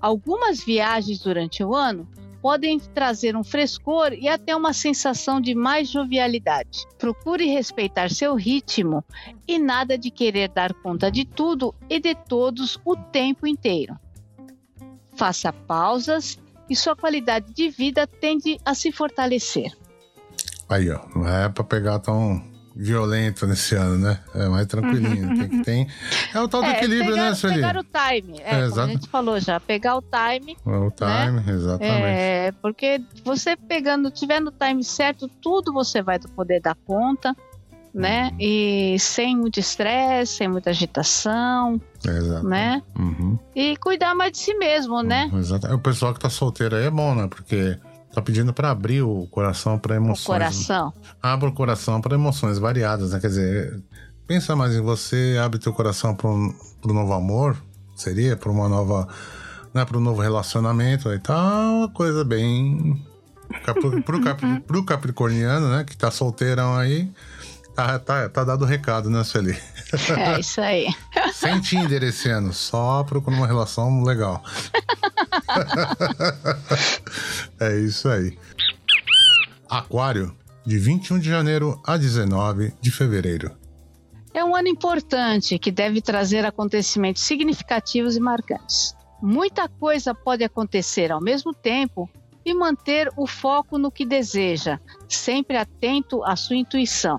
Algumas 0.00 0.62
viagens 0.62 1.18
durante 1.18 1.64
o 1.64 1.74
ano 1.74 2.08
podem 2.40 2.78
trazer 2.78 3.36
um 3.36 3.42
frescor 3.42 4.12
e 4.12 4.28
até 4.28 4.54
uma 4.54 4.72
sensação 4.72 5.40
de 5.40 5.54
mais 5.54 5.90
jovialidade. 5.90 6.86
Procure 6.98 7.46
respeitar 7.46 8.10
seu 8.10 8.34
ritmo 8.34 9.04
e 9.48 9.58
nada 9.58 9.98
de 9.98 10.10
querer 10.10 10.48
dar 10.48 10.72
conta 10.74 11.10
de 11.10 11.24
tudo 11.24 11.74
e 11.90 11.98
de 11.98 12.14
todos 12.14 12.78
o 12.84 12.94
tempo 12.94 13.46
inteiro. 13.46 13.98
Faça 15.16 15.52
pausas 15.52 16.38
e 16.68 16.76
sua 16.76 16.96
qualidade 16.96 17.52
de 17.52 17.68
vida 17.68 18.06
tende 18.06 18.58
a 18.64 18.74
se 18.74 18.90
fortalecer. 18.92 19.70
Aí, 20.68 20.90
ó. 20.90 21.00
Não 21.14 21.28
é 21.28 21.48
pra 21.48 21.62
pegar 21.64 21.98
tão 22.00 22.42
violento 22.74 23.46
nesse 23.46 23.74
ano, 23.74 23.96
né? 23.98 24.20
É 24.34 24.48
mais 24.48 24.66
tranquilinho. 24.66 25.28
Tem 25.36 25.48
que 25.48 25.62
tem. 25.64 25.88
É 26.34 26.40
o 26.40 26.46
tal 26.46 26.62
do 26.62 26.68
equilíbrio, 26.68 27.12
pegar, 27.14 27.30
né, 27.30 27.34
Sueli? 27.34 27.56
pegar 27.56 27.76
o 27.78 27.84
time, 27.84 28.40
é, 28.40 28.50
É, 28.60 28.68
como 28.68 28.80
a 28.82 28.86
gente 28.88 29.08
falou 29.08 29.40
já, 29.40 29.58
pegar 29.58 29.96
o 29.96 30.02
time, 30.02 30.56
É 30.66 30.70
o 30.70 30.90
time, 30.90 31.50
exatamente. 31.50 32.04
é, 32.04 32.52
porque 32.60 33.00
você 33.24 33.56
pegando, 33.56 34.10
tiver 34.10 34.40
no 34.40 34.50
time 34.52 34.84
certo, 34.84 35.26
tudo 35.40 35.72
você 35.72 36.02
vai 36.02 36.18
poder 36.18 36.60
dar 36.60 36.74
conta, 36.86 37.34
né? 37.96 38.30
E 38.38 38.96
sem 39.00 39.34
muito 39.36 39.58
estresse, 39.58 40.34
sem 40.36 40.48
muita 40.48 40.70
agitação, 40.70 41.80
Exato. 42.06 42.46
né? 42.46 42.82
Uhum. 42.98 43.38
E 43.54 43.76
cuidar 43.78 44.14
mais 44.14 44.32
de 44.32 44.38
si 44.38 44.54
mesmo, 44.54 45.02
né? 45.02 45.30
Exato. 45.34 45.66
O 45.74 45.78
pessoal 45.78 46.12
que 46.12 46.20
tá 46.20 46.28
solteiro 46.28 46.76
aí 46.76 46.84
é 46.84 46.90
bom, 46.90 47.14
né? 47.14 47.26
Porque 47.28 47.78
tá 48.12 48.20
pedindo 48.20 48.52
pra 48.52 48.70
abrir 48.70 49.02
o 49.02 49.26
coração 49.30 49.78
pra 49.78 49.94
O 49.94 49.96
emoções. 49.96 50.26
coração. 50.26 50.92
Abra 51.22 51.48
o 51.48 51.52
coração 51.52 52.00
para 52.00 52.14
emoções 52.14 52.58
variadas, 52.58 53.12
né? 53.12 53.20
Quer 53.20 53.28
dizer, 53.28 53.82
pensa 54.26 54.54
mais 54.54 54.74
em 54.74 54.80
você, 54.82 55.38
abre 55.42 55.58
teu 55.58 55.72
coração 55.72 56.14
para 56.14 56.28
um 56.28 56.52
pro 56.82 56.92
novo 56.92 57.12
amor, 57.14 57.56
seria? 57.96 58.36
Para 58.36 58.50
uma 58.50 58.68
nova. 58.68 59.08
Né, 59.74 59.84
para 59.84 59.98
um 59.98 60.00
novo 60.00 60.22
relacionamento 60.22 61.12
e 61.12 61.18
tal, 61.18 61.74
uma 61.80 61.88
coisa 61.90 62.24
bem. 62.24 63.04
Pro, 63.62 64.02
pro, 64.02 64.20
cap- 64.22 64.60
pro 64.66 64.84
capricorniano, 64.84 65.68
né? 65.70 65.84
Que 65.84 65.94
tá 65.96 66.10
solteirão 66.10 66.74
aí, 66.76 67.10
tá, 67.76 67.98
tá, 67.98 68.28
tá 68.30 68.42
dado 68.42 68.62
o 68.62 68.66
recado, 68.66 69.10
né, 69.10 69.22
Sueli? 69.22 69.56
É 70.16 70.40
isso 70.40 70.60
aí. 70.60 70.88
Sem 71.32 71.60
Tinder 71.60 72.02
esse 72.02 72.28
ano, 72.28 72.52
só 72.52 73.04
procura 73.04 73.36
uma 73.36 73.46
relação 73.46 74.02
legal. 74.02 74.42
é 77.60 77.78
isso 77.78 78.08
aí. 78.08 78.36
Aquário, 79.68 80.36
de 80.64 80.78
21 80.78 81.20
de 81.20 81.28
janeiro 81.28 81.80
a 81.86 81.96
19 81.96 82.74
de 82.80 82.90
fevereiro. 82.90 83.56
É 84.34 84.44
um 84.44 84.56
ano 84.56 84.68
importante 84.68 85.58
que 85.58 85.70
deve 85.70 86.00
trazer 86.00 86.44
acontecimentos 86.44 87.22
significativos 87.22 88.16
e 88.16 88.20
marcantes. 88.20 88.94
Muita 89.22 89.68
coisa 89.68 90.14
pode 90.14 90.44
acontecer 90.44 91.12
ao 91.12 91.22
mesmo 91.22 91.54
tempo 91.54 92.10
e 92.44 92.52
manter 92.54 93.08
o 93.16 93.26
foco 93.26 93.78
no 93.78 93.90
que 93.90 94.04
deseja, 94.04 94.78
sempre 95.08 95.56
atento 95.56 96.24
à 96.24 96.36
sua 96.36 96.56
intuição. 96.56 97.18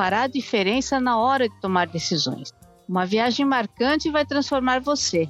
Fará 0.00 0.26
diferença 0.26 0.98
na 0.98 1.18
hora 1.18 1.46
de 1.46 1.60
tomar 1.60 1.86
decisões. 1.86 2.54
Uma 2.88 3.04
viagem 3.04 3.44
marcante 3.44 4.10
vai 4.10 4.24
transformar 4.24 4.80
você. 4.80 5.28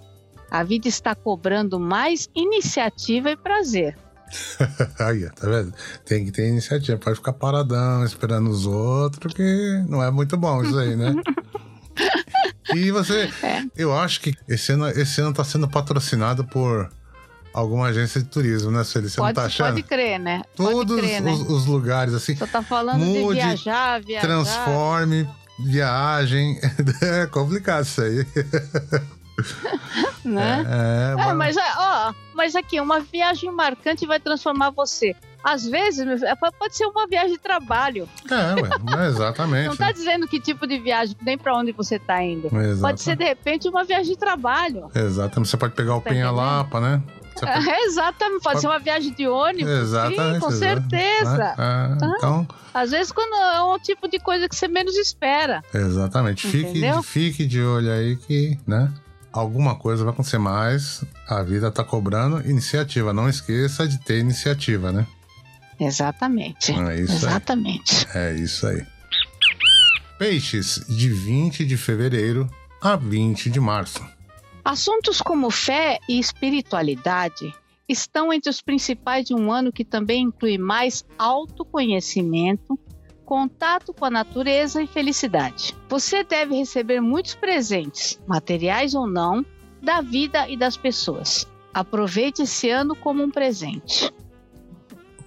A 0.49 0.63
vida 0.63 0.87
está 0.87 1.13
cobrando 1.13 1.81
mais 1.81 2.29
iniciativa 2.37 3.33
e 3.33 3.37
prazer. 3.37 3.99
Aí, 5.01 5.29
tá 5.31 5.49
vendo? 5.49 5.75
Tem 6.07 6.25
que 6.25 6.31
ter 6.31 6.47
iniciativa, 6.47 6.97
pode 6.99 7.17
ficar 7.17 7.33
paradão, 7.33 8.05
esperando 8.05 8.49
os 8.49 8.65
outros, 8.65 9.35
que 9.35 9.85
não 9.89 10.01
é 10.01 10.09
muito 10.09 10.37
bom 10.37 10.63
isso 10.63 10.79
aí, 10.79 10.95
né? 10.95 11.17
e 12.73 12.93
você, 12.93 13.29
É. 13.43 13.65
eu 13.77 13.93
acho 13.93 14.21
que 14.21 14.33
esse 14.49 14.71
ano, 14.71 14.89
esse 14.91 15.21
ano 15.21 15.35
tá 15.35 15.43
sendo 15.43 15.69
patrocinado 15.69 16.45
por 16.45 16.89
alguma 17.53 17.89
agência 17.89 18.21
de 18.21 18.29
turismo, 18.29 18.71
né, 18.71 18.85
Sueli? 18.85 19.09
Você 19.09 19.17
Pode, 19.17 19.35
não 19.35 19.43
tá 19.43 19.47
achando? 19.47 19.69
pode 19.69 19.83
crer, 19.83 20.19
né? 20.19 20.43
Todos 20.57 20.97
pode 20.97 21.01
crer, 21.01 21.23
né? 21.23 21.33
os, 21.33 21.41
os 21.41 21.67
lugares, 21.67 22.15
assim, 22.15 22.37
Só 22.37 22.47
tá 22.47 22.63
falando 22.63 22.99
Mude, 22.99 23.41
de 23.41 23.47
viajar, 23.47 24.01
viajar. 24.01 24.27
transforme, 24.27 25.29
viagem. 25.59 26.59
é 27.03 27.27
complicado 27.27 27.85
isso 27.85 28.03
aí. 28.03 28.27
né? 30.25 30.67
É, 31.19 31.31
É, 31.31 31.33
mas 31.33 31.57
ó, 31.57 31.61
falar, 31.61 32.15
mas 32.35 32.55
aqui, 32.55 32.81
uma 32.81 33.01
viagem 33.01 33.51
marcante 33.51 34.07
vai 34.07 34.21
transformar 34.21 34.71
você. 34.71 35.15
Às 35.43 35.65
vezes, 35.67 36.07
pode 36.59 36.77
ser 36.77 36.85
uma 36.85 37.07
viagem 37.07 37.33
de 37.33 37.39
trabalho. 37.39 38.09
É, 38.31 38.95
ué, 38.95 39.09
exatamente. 39.09 39.67
Não 39.67 39.73
está 39.73 39.91
dizendo 39.91 40.29
que 40.29 40.39
tipo 40.39 40.67
de 40.67 40.79
viagem, 40.79 41.17
nem 41.23 41.39
para 41.39 41.57
onde 41.57 41.73
você 41.73 41.97
está 41.97 42.23
indo. 42.23 42.47
Exatamente. 42.49 42.81
Pode 42.81 43.01
ser, 43.01 43.17
de 43.17 43.25
repente, 43.25 43.69
uma 43.69 43.83
viagem 43.83 44.13
de 44.13 44.19
trabalho. 44.19 44.91
Exatamente. 44.95 45.49
Você 45.49 45.57
pode 45.57 45.75
pegar 45.75 45.97
o 45.97 46.01
tá 46.01 46.11
Penha 46.11 46.31
Lapa, 46.31 46.81
né? 46.81 47.03
É, 47.47 47.85
exatamente, 47.87 48.43
pode, 48.43 48.61
ser 48.61 48.67
uma 48.67 48.79
viagem 48.79 49.13
de 49.13 49.27
ônibus. 49.27 49.71
Exatamente. 49.71 50.35
Sim, 50.35 50.41
com 50.41 50.51
certeza. 50.51 51.55
Ah, 51.59 51.97
então, 51.97 52.49
Às 52.73 52.91
vezes 52.91 53.13
quando 53.13 53.35
é 53.35 53.63
um 53.63 53.79
tipo 53.79 54.09
de 54.09 54.19
coisa 54.19 54.49
que 54.49 54.57
você 54.57 54.69
menos 54.69 54.97
espera. 54.97 55.63
Exatamente. 55.73 56.47
Fique, 56.47 56.83
fique 57.05 57.47
de 57.47 57.63
olho 57.63 57.93
aí 57.93 58.17
que, 58.17 58.59
né? 58.67 58.93
Alguma 59.33 59.77
coisa 59.77 60.03
vai 60.05 60.13
acontecer 60.13 60.39
mais. 60.39 61.05
A 61.29 61.43
vida 61.43 61.71
tá 61.71 61.85
cobrando 61.85 62.41
iniciativa. 62.49 63.13
Não 63.13 63.29
esqueça 63.29 63.87
de 63.87 63.99
ter 63.99 64.19
iniciativa, 64.19 64.91
né? 64.91 65.07
Exatamente. 65.79 66.73
É 66.73 67.01
isso 67.01 67.15
Exatamente. 67.15 68.07
Aí. 68.15 68.23
É 68.23 68.35
isso 68.35 68.67
aí. 68.67 68.85
Peixes, 70.19 70.85
de 70.87 71.09
20 71.09 71.65
de 71.65 71.77
fevereiro 71.77 72.51
a 72.83 72.97
20 72.97 73.49
de 73.49 73.61
março. 73.61 74.05
Assuntos 74.65 75.21
como 75.23 75.51
fé 75.51 75.99
e 76.09 76.19
espiritualidade 76.19 77.53
estão 77.89 78.33
entre 78.33 78.51
os 78.51 78.61
principais 78.61 79.27
de 79.27 79.35
um 79.35 79.51
ano 79.51 79.73
que 79.73 79.85
também 79.85 80.25
inclui 80.25 80.59
mais 80.59 81.05
autoconhecimento, 81.19 82.79
contato 83.25 83.93
com 83.93 84.05
a 84.05 84.11
natureza 84.11 84.83
e 84.83 84.87
felicidade. 84.87 85.75
Você 85.89 86.23
deve 86.23 86.57
receber 86.57 87.01
muitos 87.01 87.35
presentes, 87.35 88.21
materiais 88.27 88.95
ou 88.95 89.07
não, 89.07 89.45
da 89.83 90.01
vida 90.01 90.49
e 90.49 90.57
das 90.57 90.77
pessoas. 90.77 91.47
Aproveite 91.73 92.43
esse 92.43 92.69
ano 92.69 92.95
como 92.95 93.23
um 93.23 93.31
presente. 93.31 94.13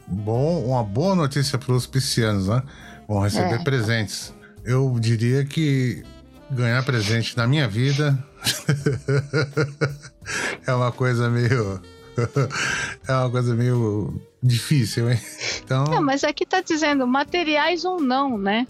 Bom, 0.07 0.65
uma 0.65 0.83
boa 0.83 1.15
notícia 1.15 1.57
para 1.57 1.73
os 1.73 1.87
piscianos, 1.87 2.47
né? 2.47 2.61
Vão 3.07 3.19
receber 3.19 3.55
é. 3.55 3.63
presentes. 3.63 4.33
Eu 4.63 4.95
diria 4.99 5.43
que 5.43 6.03
ganhar 6.51 6.83
presente 6.83 7.35
na 7.35 7.47
minha 7.47 7.67
vida 7.67 8.17
é 10.65 10.73
uma 10.73 10.91
coisa 10.91 11.29
meio. 11.29 11.81
é 13.07 13.13
uma 13.13 13.29
coisa 13.29 13.55
meio 13.55 14.21
difícil, 14.41 15.09
hein? 15.09 15.19
Então... 15.63 15.85
Não, 15.85 16.03
mas 16.03 16.23
aqui 16.23 16.45
tá 16.45 16.61
dizendo 16.61 17.07
materiais 17.07 17.85
ou 17.85 17.99
não, 17.99 18.37
né? 18.37 18.67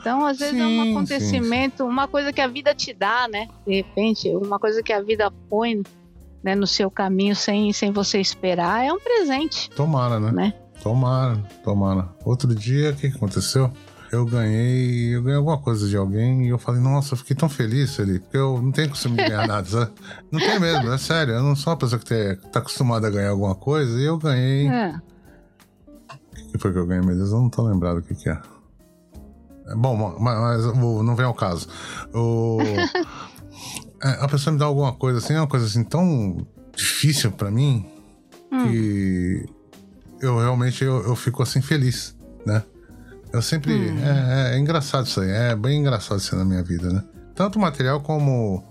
Então, 0.00 0.24
às 0.24 0.38
vezes 0.38 0.54
sim, 0.54 0.60
é 0.60 0.66
um 0.66 0.92
acontecimento, 0.92 1.78
sim. 1.78 1.90
uma 1.90 2.06
coisa 2.06 2.32
que 2.32 2.40
a 2.40 2.46
vida 2.46 2.74
te 2.74 2.92
dá, 2.92 3.26
né? 3.26 3.48
De 3.66 3.76
repente, 3.76 4.28
uma 4.28 4.58
coisa 4.58 4.82
que 4.82 4.92
a 4.92 5.02
vida 5.02 5.30
põe 5.48 5.82
né, 6.42 6.54
no 6.54 6.66
seu 6.66 6.90
caminho 6.90 7.34
sem, 7.34 7.72
sem 7.72 7.90
você 7.90 8.20
esperar, 8.20 8.84
é 8.84 8.92
um 8.92 9.00
presente. 9.00 9.70
Tomara, 9.70 10.20
né? 10.20 10.30
né? 10.30 10.54
Tomara, 10.82 11.38
tomara. 11.64 12.10
Outro 12.22 12.54
dia, 12.54 12.90
o 12.90 12.96
que 12.96 13.06
aconteceu? 13.06 13.72
Eu 14.12 14.24
ganhei. 14.24 15.14
Eu 15.14 15.22
ganhei 15.22 15.36
alguma 15.36 15.58
coisa 15.58 15.88
de 15.88 15.96
alguém 15.96 16.46
e 16.46 16.48
eu 16.48 16.58
falei, 16.58 16.80
nossa, 16.80 17.14
eu 17.14 17.18
fiquei 17.18 17.34
tão 17.34 17.48
feliz, 17.48 17.98
ali, 17.98 18.20
porque 18.20 18.36
eu 18.36 18.60
não 18.60 18.70
tenho 18.70 18.90
costume 18.90 19.16
de 19.16 19.28
ganhar 19.28 19.46
nada, 19.48 19.66
sabe? 19.66 19.92
Não 20.30 20.40
tem 20.40 20.58
mesmo, 20.60 20.92
é 20.92 20.98
sério. 20.98 21.34
Eu 21.34 21.42
não 21.42 21.56
sou 21.56 21.72
uma 21.72 21.78
pessoa 21.78 22.00
que 22.00 22.38
tá 22.50 22.60
acostumada 22.60 23.06
a 23.06 23.10
ganhar 23.10 23.30
alguma 23.30 23.54
coisa 23.54 23.98
e 23.98 24.04
eu 24.04 24.18
ganhei. 24.18 24.68
É. 24.68 25.00
O 26.48 26.52
que 26.52 26.58
foi 26.58 26.72
que 26.72 26.78
eu 26.78 26.86
ganhei, 26.86 27.04
meu 27.04 27.16
Deus? 27.16 27.30
Eu 27.30 27.40
não 27.40 27.50
tô 27.50 27.62
lembrado 27.62 27.98
o 27.98 28.02
que, 28.02 28.14
que 28.14 28.28
é. 28.28 28.40
é 29.68 29.74
bom, 29.74 30.16
mas, 30.18 30.38
mas 30.38 30.78
não 30.78 31.16
vem 31.16 31.26
ao 31.26 31.34
caso. 31.34 31.68
O, 32.12 32.58
é, 34.02 34.10
a 34.20 34.28
pessoa 34.28 34.52
me 34.52 34.58
dá 34.58 34.66
alguma 34.66 34.92
coisa 34.92 35.18
assim, 35.18 35.34
é 35.34 35.40
uma 35.40 35.46
coisa 35.46 35.66
assim 35.66 35.82
tão 35.82 36.46
difícil 36.76 37.32
para 37.32 37.50
mim 37.50 37.86
hum. 38.52 38.68
que 38.68 39.46
eu 40.20 40.38
realmente 40.38 40.82
eu, 40.84 41.02
eu 41.04 41.16
fico 41.16 41.42
assim 41.42 41.60
feliz, 41.60 42.16
né? 42.46 42.62
Eu 43.34 43.42
sempre. 43.42 43.74
Hum. 43.74 43.98
É, 43.98 44.52
é, 44.52 44.54
é, 44.54 44.58
engraçado 44.58 45.06
isso 45.06 45.20
aí. 45.20 45.28
É 45.28 45.56
bem 45.56 45.80
engraçado 45.80 46.18
isso 46.18 46.36
na 46.36 46.44
minha 46.44 46.62
vida, 46.62 46.88
né? 46.88 47.02
Tanto 47.34 47.58
material 47.58 48.00
como. 48.00 48.62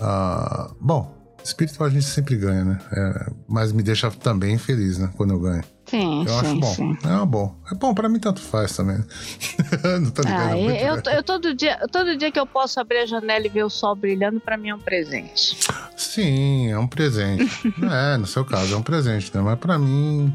Uh, 0.00 0.74
bom, 0.80 1.14
espiritual 1.44 1.88
a 1.88 1.92
gente 1.92 2.04
sempre 2.04 2.34
ganha, 2.34 2.64
né? 2.64 2.78
É, 2.92 3.30
mas 3.46 3.70
me 3.72 3.82
deixa 3.82 4.10
também 4.10 4.58
feliz, 4.58 4.98
né? 4.98 5.08
Quando 5.16 5.34
eu 5.34 5.38
ganho. 5.38 5.62
Sim, 5.86 6.22
eu 6.22 6.28
sim, 6.28 6.38
acho 6.40 6.56
bom. 6.56 6.74
Sim. 6.74 6.98
É 7.04 7.26
bom. 7.26 7.54
É 7.70 7.74
bom, 7.76 7.94
pra 7.94 8.08
mim 8.08 8.18
tanto 8.18 8.40
faz 8.40 8.76
também. 8.76 8.96
não 10.02 10.10
tô 10.10 10.22
ah, 10.26 10.58
eu, 10.58 10.70
eu, 10.70 11.02
eu, 11.14 11.22
todo, 11.22 11.54
dia, 11.54 11.78
todo 11.92 12.16
dia 12.16 12.32
que 12.32 12.40
eu 12.40 12.46
posso 12.46 12.80
abrir 12.80 12.98
a 12.98 13.06
janela 13.06 13.46
e 13.46 13.48
ver 13.48 13.64
o 13.64 13.70
sol 13.70 13.94
brilhando, 13.94 14.40
pra 14.40 14.56
mim 14.56 14.70
é 14.70 14.74
um 14.74 14.80
presente. 14.80 15.56
Sim, 15.96 16.72
é 16.72 16.78
um 16.78 16.88
presente. 16.88 17.48
é, 17.88 18.16
no 18.16 18.26
seu 18.26 18.44
caso 18.44 18.74
é 18.74 18.76
um 18.76 18.82
presente, 18.82 19.30
né? 19.32 19.40
Mas 19.40 19.58
pra 19.60 19.78
mim, 19.78 20.32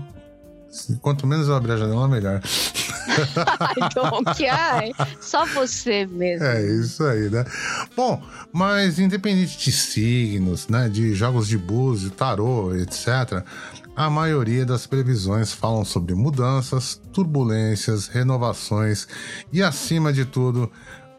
quanto 1.01 1.25
menos 1.27 1.47
eu 1.47 1.55
abrir 1.55 1.73
a 1.73 1.77
janela, 1.77 2.07
melhor. 2.07 2.41
ai, 3.59 3.89
Donkey, 3.93 4.47
ai, 4.47 4.91
só 5.19 5.45
você 5.45 6.05
mesmo. 6.05 6.45
É 6.45 6.61
isso 6.63 7.03
aí, 7.03 7.29
né? 7.29 7.45
Bom, 7.95 8.21
mas 8.51 8.99
independente 8.99 9.57
de 9.57 9.71
signos, 9.71 10.67
né, 10.67 10.89
de 10.89 11.13
jogos 11.13 11.47
de 11.47 11.57
búzio, 11.57 12.11
tarô, 12.11 12.75
etc., 12.75 13.43
a 13.95 14.09
maioria 14.09 14.65
das 14.65 14.85
previsões 14.85 15.53
falam 15.53 15.85
sobre 15.85 16.13
mudanças, 16.13 16.99
turbulências, 17.13 18.07
renovações 18.07 19.07
e, 19.53 19.63
acima 19.63 20.11
de 20.11 20.25
tudo, 20.25 20.69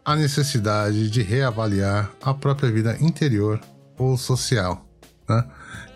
a 0.05 0.15
necessidade 0.15 1.09
de 1.09 1.21
reavaliar 1.23 2.11
a 2.21 2.33
própria 2.33 2.71
vida 2.71 2.95
interior 3.01 3.59
ou 3.97 4.15
social. 4.15 4.85
Né? 5.27 5.43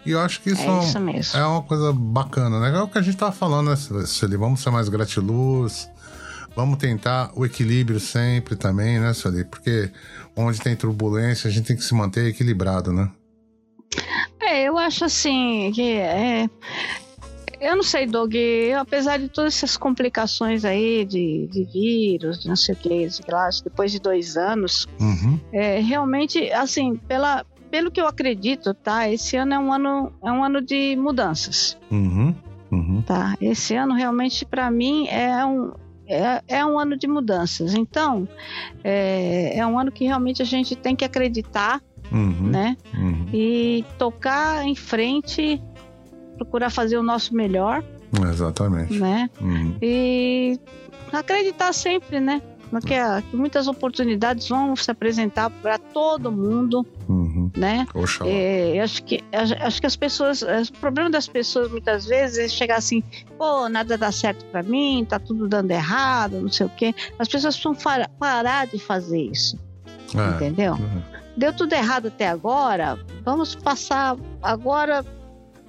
E 0.05 0.11
eu 0.11 0.19
acho 0.19 0.41
que 0.41 0.49
isso 0.49 0.61
é, 0.61 1.19
isso 1.19 1.37
é 1.37 1.45
uma 1.45 1.61
coisa 1.61 1.93
bacana, 1.93 2.59
né? 2.59 2.75
É 2.75 2.81
o 2.81 2.87
que 2.87 2.97
a 2.97 3.01
gente 3.01 3.17
tava 3.17 3.31
falando, 3.31 3.69
né, 3.69 3.75
Sueli? 3.75 4.35
Vamos 4.35 4.61
ser 4.61 4.71
mais 4.71 4.89
gratiluz, 4.89 5.89
vamos 6.55 6.77
tentar 6.77 7.31
o 7.35 7.45
equilíbrio 7.45 7.99
sempre 7.99 8.55
também, 8.55 8.99
né, 8.99 9.13
Sueli? 9.13 9.45
Porque 9.45 9.91
onde 10.35 10.59
tem 10.59 10.75
turbulência, 10.75 11.47
a 11.47 11.51
gente 11.51 11.67
tem 11.67 11.75
que 11.75 11.83
se 11.83 11.93
manter 11.93 12.25
equilibrado, 12.27 12.91
né? 12.91 13.11
É, 14.39 14.63
eu 14.63 14.77
acho 14.77 15.05
assim 15.05 15.71
que 15.73 15.93
é, 15.93 16.49
eu 17.61 17.75
não 17.75 17.83
sei, 17.83 18.07
Doug, 18.07 18.33
apesar 18.79 19.19
de 19.19 19.29
todas 19.29 19.55
essas 19.55 19.77
complicações 19.77 20.65
aí 20.65 21.05
de, 21.05 21.47
de 21.47 21.63
vírus, 21.65 22.41
de 22.41 22.47
não 22.47 22.55
sei 22.55 22.73
o 22.73 22.77
que, 22.77 23.07
depois 23.63 23.91
de 23.91 23.99
dois 23.99 24.35
anos, 24.35 24.87
uhum. 24.99 25.39
é, 25.53 25.79
realmente, 25.79 26.51
assim, 26.53 26.95
pela, 26.95 27.45
pelo 27.71 27.89
que 27.89 28.01
eu 28.01 28.05
acredito, 28.05 28.73
tá? 28.73 29.09
Esse 29.09 29.37
ano 29.37 29.53
é 29.53 29.59
um 29.59 29.71
ano, 29.71 30.11
é 30.21 30.31
um 30.31 30.43
ano 30.43 30.61
de 30.61 30.95
mudanças. 30.97 31.77
Uhum, 31.89 32.35
uhum. 32.69 33.01
Tá? 33.01 33.35
Esse 33.39 33.73
ano 33.75 33.93
realmente 33.95 34.45
para 34.45 34.69
mim 34.69 35.07
é 35.07 35.43
um, 35.45 35.71
é, 36.05 36.43
é, 36.49 36.65
um 36.65 36.77
ano 36.77 36.97
de 36.97 37.07
mudanças. 37.07 37.73
Então, 37.73 38.27
é, 38.83 39.57
é, 39.57 39.65
um 39.65 39.79
ano 39.79 39.91
que 39.91 40.03
realmente 40.03 40.41
a 40.41 40.45
gente 40.45 40.75
tem 40.75 40.95
que 40.95 41.05
acreditar, 41.05 41.81
uhum, 42.11 42.49
né? 42.49 42.75
Uhum. 42.93 43.27
E 43.33 43.85
tocar 43.97 44.65
em 44.65 44.75
frente, 44.75 45.61
procurar 46.35 46.69
fazer 46.69 46.97
o 46.97 47.03
nosso 47.03 47.33
melhor. 47.33 47.81
Exatamente. 48.29 48.99
Né? 48.99 49.29
Uhum. 49.39 49.77
E 49.81 50.59
acreditar 51.13 51.71
sempre, 51.71 52.19
né? 52.19 52.41
que, 52.79 52.95
que 53.29 53.35
muitas 53.35 53.67
oportunidades 53.67 54.47
vão 54.47 54.75
se 54.75 54.89
apresentar 54.89 55.49
para 55.49 55.77
todo 55.77 56.31
mundo, 56.31 56.85
né? 57.55 57.85
É, 58.25 58.79
acho 58.81 59.03
que 59.03 59.23
acho 59.31 59.81
que 59.81 59.87
as 59.87 59.95
pessoas, 59.95 60.41
o 60.41 60.73
problema 60.79 61.09
das 61.09 61.27
pessoas 61.27 61.69
muitas 61.71 62.05
vezes 62.05 62.37
é 62.37 62.47
chegar 62.47 62.77
assim, 62.77 63.03
pô, 63.37 63.67
nada 63.67 63.97
dá 63.97 64.11
certo 64.11 64.45
para 64.45 64.63
mim, 64.63 65.05
tá 65.07 65.19
tudo 65.19 65.47
dando 65.47 65.71
errado, 65.71 66.39
não 66.41 66.51
sei 66.51 66.65
o 66.65 66.69
quê. 66.69 66.93
As 67.19 67.27
pessoas 67.27 67.57
precisam 67.57 68.07
parar 68.17 68.67
de 68.67 68.79
fazer 68.79 69.21
isso, 69.21 69.59
é. 70.15 70.35
entendeu? 70.35 70.73
Uhum. 70.73 71.01
Deu 71.35 71.53
tudo 71.53 71.73
errado 71.73 72.07
até 72.07 72.27
agora, 72.27 72.99
vamos 73.23 73.55
passar 73.55 74.17
agora 74.41 75.05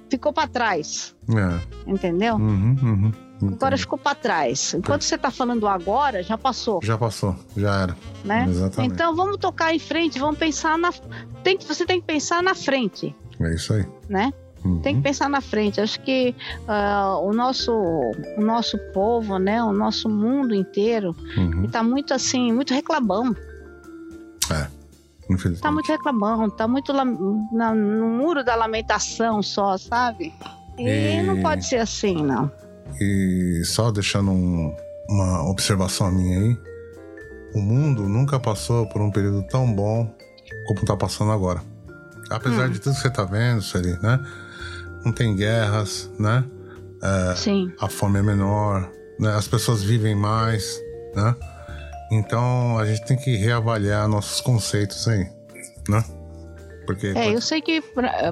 ficou 0.09 0.31
para 0.31 0.47
trás, 0.47 1.15
é. 1.29 1.89
entendeu? 1.89 2.35
Uhum, 2.35 2.75
uhum. 2.81 3.11
Agora 3.49 3.77
ficou 3.77 3.97
para 3.97 4.15
trás. 4.15 4.73
Enquanto 4.73 5.03
você 5.03 5.15
está 5.15 5.31
falando 5.31 5.67
agora, 5.67 6.23
já 6.23 6.37
passou. 6.37 6.79
Já 6.83 6.97
passou, 6.97 7.35
já 7.55 7.81
era. 7.81 7.97
Né? 8.23 8.45
Exatamente. 8.47 8.93
Então 8.93 9.15
vamos 9.15 9.37
tocar 9.37 9.73
em 9.73 9.79
frente, 9.79 10.19
vamos 10.19 10.37
pensar 10.37 10.77
na. 10.77 10.91
Tem, 11.43 11.57
você 11.57 11.85
tem 11.85 11.99
que 11.99 12.07
pensar 12.07 12.41
na 12.41 12.55
frente. 12.55 13.15
É 13.39 13.53
isso 13.53 13.73
aí. 13.73 13.85
Né? 14.07 14.31
Uhum. 14.63 14.79
Tem 14.79 14.95
que 14.95 15.01
pensar 15.01 15.29
na 15.29 15.41
frente. 15.41 15.81
Acho 15.81 15.99
que 15.99 16.35
uh, 16.67 17.19
o, 17.27 17.33
nosso, 17.33 17.73
o 17.73 18.41
nosso 18.41 18.77
povo, 18.93 19.37
né, 19.37 19.61
o 19.61 19.73
nosso 19.73 20.07
mundo 20.07 20.55
inteiro, 20.55 21.15
uhum. 21.37 21.65
está 21.65 21.83
muito 21.83 22.13
assim, 22.13 22.51
muito 22.51 22.73
reclamão. 22.73 23.35
É. 24.51 24.67
Tá 25.61 25.71
muito 25.71 25.87
reclamão, 25.87 26.49
tá 26.49 26.67
muito 26.67 26.91
na, 26.91 27.05
no 27.73 28.09
muro 28.09 28.43
da 28.43 28.55
lamentação 28.55 29.41
só, 29.41 29.77
sabe? 29.77 30.33
E, 30.77 30.83
e 30.87 31.23
não 31.23 31.41
pode 31.41 31.65
ser 31.65 31.77
assim, 31.77 32.21
não. 32.21 32.51
E 32.99 33.63
só 33.65 33.91
deixando 33.91 34.31
um, 34.31 34.75
uma 35.09 35.49
observação 35.49 36.11
minha 36.11 36.39
aí, 36.39 36.57
o 37.53 37.59
mundo 37.59 38.07
nunca 38.07 38.39
passou 38.39 38.87
por 38.87 39.01
um 39.01 39.11
período 39.11 39.43
tão 39.47 39.71
bom 39.71 40.09
como 40.67 40.79
está 40.79 40.95
passando 40.95 41.31
agora. 41.31 41.61
Apesar 42.29 42.67
hum. 42.67 42.71
de 42.71 42.79
tudo 42.79 42.95
que 42.95 43.01
você 43.01 43.09
tá 43.09 43.23
vendo, 43.23 43.61
Sueli, 43.61 43.97
né? 44.01 44.19
Não 45.05 45.11
tem 45.11 45.35
guerras, 45.35 46.09
né? 46.17 46.43
É, 47.01 47.35
Sim. 47.35 47.71
A 47.79 47.89
fome 47.89 48.19
é 48.19 48.23
menor, 48.23 48.89
né? 49.19 49.33
As 49.35 49.47
pessoas 49.47 49.83
vivem 49.83 50.15
mais, 50.15 50.79
né? 51.15 51.35
Então 52.11 52.77
a 52.77 52.85
gente 52.85 53.05
tem 53.05 53.17
que 53.17 53.35
reavaliar 53.35 54.07
nossos 54.07 54.39
conceitos 54.39 55.07
aí, 55.07 55.27
né? 55.89 56.03
Porque 56.85 57.07
é, 57.07 57.13
pode... 57.13 57.33
eu 57.33 57.41
sei 57.41 57.61
que 57.61 57.81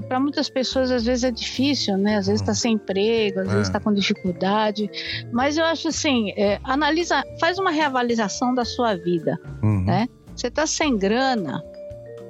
para 0.07 0.19
muitas 0.19 0.49
pessoas 0.49 0.91
às 0.91 1.05
vezes 1.05 1.23
é 1.23 1.31
difícil, 1.31 1.97
né? 1.97 2.17
Às 2.17 2.27
vezes 2.27 2.41
está 2.41 2.53
sem 2.53 2.73
emprego, 2.73 3.39
às 3.39 3.47
é. 3.47 3.51
vezes 3.51 3.67
está 3.67 3.79
com 3.79 3.93
dificuldade. 3.93 4.89
Mas 5.31 5.57
eu 5.57 5.65
acho 5.65 5.87
assim, 5.87 6.31
é, 6.37 6.59
analisa, 6.63 7.23
faz 7.39 7.57
uma 7.59 7.71
reavaliação 7.71 8.53
da 8.53 8.65
sua 8.65 8.95
vida, 8.95 9.39
uhum. 9.63 9.83
né? 9.85 10.07
Você 10.35 10.47
está 10.47 10.65
sem 10.65 10.97
grana, 10.97 11.63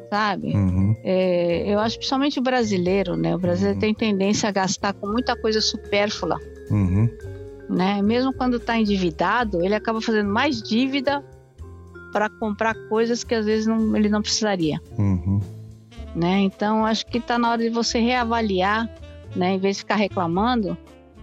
sabe? 0.10 0.54
Uhum. 0.56 0.96
É, 1.04 1.74
eu 1.74 1.80
acho 1.80 1.98
principalmente 1.98 2.40
o 2.40 2.42
brasileiro, 2.42 3.16
né? 3.16 3.36
O 3.36 3.40
brasileiro 3.40 3.76
uhum. 3.76 3.82
tem 3.82 3.94
tendência 3.94 4.50
a 4.50 4.52
gastar 4.52 4.94
com 4.94 5.08
muita 5.08 5.36
coisa 5.36 5.62
supérflua. 5.62 6.40
Uhum. 6.70 7.10
Né? 7.70 8.02
Mesmo 8.02 8.34
quando 8.34 8.58
está 8.58 8.78
endividado, 8.78 9.64
ele 9.64 9.74
acaba 9.74 10.02
fazendo 10.02 10.30
mais 10.30 10.62
dívida 10.62 11.24
para 12.12 12.30
comprar 12.30 12.76
coisas 12.90 13.24
que 13.24 13.34
às 13.34 13.46
vezes 13.46 13.66
não, 13.66 13.96
ele 13.96 14.10
não 14.10 14.22
precisaria. 14.22 14.82
Uhum. 14.98 15.40
Né? 16.16 16.40
Então, 16.40 16.86
acho 16.86 17.06
que 17.06 17.18
está 17.18 17.38
na 17.38 17.52
hora 17.52 17.62
de 17.62 17.70
você 17.70 18.00
reavaliar, 18.00 18.90
né? 19.36 19.54
em 19.54 19.60
vez 19.60 19.78
de 19.78 19.84
ficar 19.84 19.96
reclamando, 19.96 20.78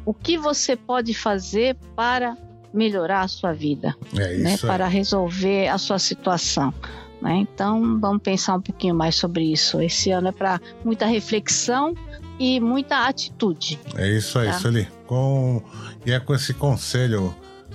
o 0.04 0.14
que 0.14 0.38
você 0.38 0.76
pode 0.76 1.12
fazer 1.12 1.76
para 1.94 2.36
melhorar 2.72 3.22
a 3.22 3.28
sua 3.28 3.52
vida, 3.52 3.94
é 4.16 4.38
né? 4.38 4.56
para 4.58 4.86
resolver 4.86 5.68
a 5.68 5.78
sua 5.78 5.98
situação. 5.98 6.72
Né? 7.20 7.36
Então, 7.36 7.98
vamos 8.00 8.22
pensar 8.22 8.54
um 8.54 8.60
pouquinho 8.60 8.94
mais 8.94 9.16
sobre 9.16 9.52
isso. 9.52 9.80
Esse 9.80 10.10
ano 10.10 10.28
é 10.28 10.32
para 10.32 10.60
muita 10.84 11.06
reflexão 11.06 11.94
e 12.38 12.60
muita 12.60 13.06
atitude. 13.06 13.78
É 13.96 14.08
isso 14.08 14.38
aí, 14.38 14.48
tá? 14.48 14.54
Sueli. 14.54 14.88
Com... 15.06 15.62
E 16.06 16.12
é 16.12 16.20
com 16.20 16.34
esse 16.34 16.54
conselho, 16.54 17.34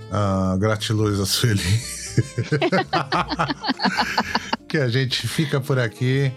uh, 0.09 0.57
gratiluz 0.57 1.19
a 1.19 1.25
Sueli, 1.25 1.61
que 4.67 4.77
a 4.77 4.87
gente 4.87 5.27
fica 5.27 5.59
por 5.59 5.77
aqui 5.77 6.31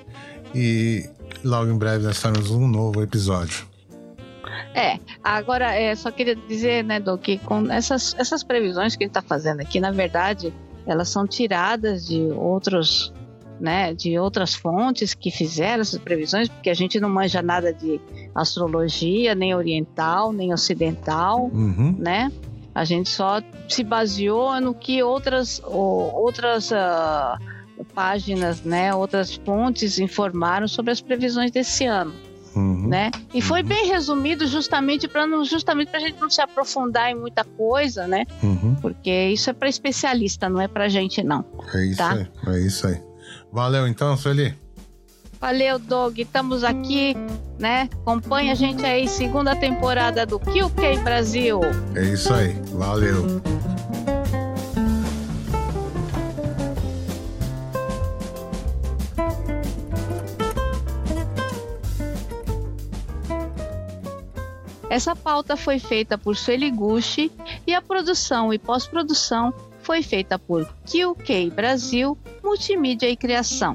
e 0.55 1.09
logo 1.45 1.71
em 1.71 1.79
breve 1.79 2.05
nós 2.05 2.21
teremos 2.21 2.51
um 2.51 2.67
novo 2.67 3.03
episódio. 3.03 3.67
É, 4.75 4.99
agora 5.25 5.75
é, 5.75 5.95
só 5.95 6.11
queria 6.11 6.37
dizer, 6.37 6.85
né, 6.85 7.01
Doc, 7.01 7.23
que 7.23 7.39
com 7.39 7.71
essas, 7.71 8.15
essas 8.19 8.43
previsões 8.43 8.95
que 8.95 9.05
ele 9.05 9.11
está 9.11 9.23
fazendo 9.23 9.61
aqui, 9.61 9.81
na 9.81 9.91
verdade, 9.91 10.53
elas 10.87 11.09
são 11.09 11.27
tiradas 11.27 12.07
de 12.07 12.21
outros, 12.21 13.13
né, 13.59 13.95
de 13.95 14.19
outras 14.19 14.55
fontes 14.55 15.15
que 15.15 15.31
fizeram 15.31 15.81
essas 15.81 15.99
previsões, 15.99 16.49
porque 16.49 16.69
a 16.69 16.75
gente 16.75 17.01
não 17.01 17.09
manja 17.09 17.41
nada 17.41 17.73
de 17.73 18.01
astrologia, 18.35 19.35
nem 19.35 19.55
oriental, 19.55 20.33
nem 20.33 20.53
ocidental, 20.53 21.51
uhum. 21.53 21.97
né? 21.99 22.31
A 22.75 22.85
gente 22.85 23.09
só 23.09 23.41
se 23.67 23.83
baseou 23.83 24.61
no 24.61 24.75
que 24.75 25.03
outras, 25.03 25.63
outras 25.65 26.71
uh, 26.71 27.39
páginas, 27.97 28.61
né, 28.61 28.95
outras 28.95 29.35
fontes 29.35 29.99
informaram 29.99 30.69
sobre 30.69 30.93
as 30.93 31.01
previsões 31.01 31.51
desse 31.51 31.87
ano. 31.87 32.13
Uhum. 32.55 32.89
Né? 32.89 33.11
E 33.35 33.43
foi 33.43 33.63
uhum. 33.63 33.69
bem 33.69 33.87
resumido 33.87 34.47
justamente 34.47 35.09
para 35.09 35.27
não 35.27 35.45
justamente 35.45 35.95
a 35.95 35.99
gente 35.99 36.19
não 36.19 36.31
se 36.31 36.41
aprofundar 36.41 37.11
em 37.11 37.15
muita 37.15 37.45
coisa, 37.45 38.07
né? 38.07 38.25
Uhum. 38.43 38.75
Porque 38.81 39.29
isso 39.29 39.51
é 39.51 39.53
para 39.53 39.69
especialista, 39.69 40.49
não 40.49 40.59
é 40.59 40.67
para 40.67 40.89
gente 40.89 41.23
não. 41.23 41.45
É 41.75 41.85
isso 41.85 41.99
tá? 41.99 42.13
aí. 42.13 42.27
É 42.47 42.61
isso 42.61 42.87
aí. 42.87 42.99
Valeu 43.53 43.87
então, 43.87 44.17
Sueli. 44.17 44.55
Valeu, 45.39 45.79
Dog. 45.79 46.21
Estamos 46.21 46.65
aqui, 46.65 47.15
né? 47.59 47.91
Acompanha 47.93 48.53
a 48.53 48.55
gente 48.55 48.85
aí, 48.87 49.07
segunda 49.07 49.55
temporada 49.55 50.25
do 50.25 50.41
QK 50.41 50.99
Brasil. 51.05 51.61
É 51.95 52.05
isso 52.05 52.33
aí. 52.33 52.59
Valeu. 52.73 53.43
Essa 64.97 65.15
pauta 65.15 65.59
foi 65.59 65.79
feita 65.79 66.17
por 66.17 66.35
Sueli 66.35 66.71
Gucci 66.71 67.31
e 67.67 67.75
a 67.75 67.83
produção 67.83 68.51
e 68.51 68.59
pós-produção 68.59 69.53
foi 69.83 70.03
feita 70.03 70.39
por 70.39 70.67
QK 70.87 71.51
Brasil, 71.51 72.17
Multimídia 72.43 73.07
e 73.07 73.15
Criação. 73.15 73.75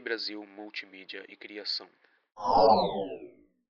Brasil 0.00 0.44
Multimídia 0.46 1.24
e 1.28 1.36
Criação. 1.36 1.88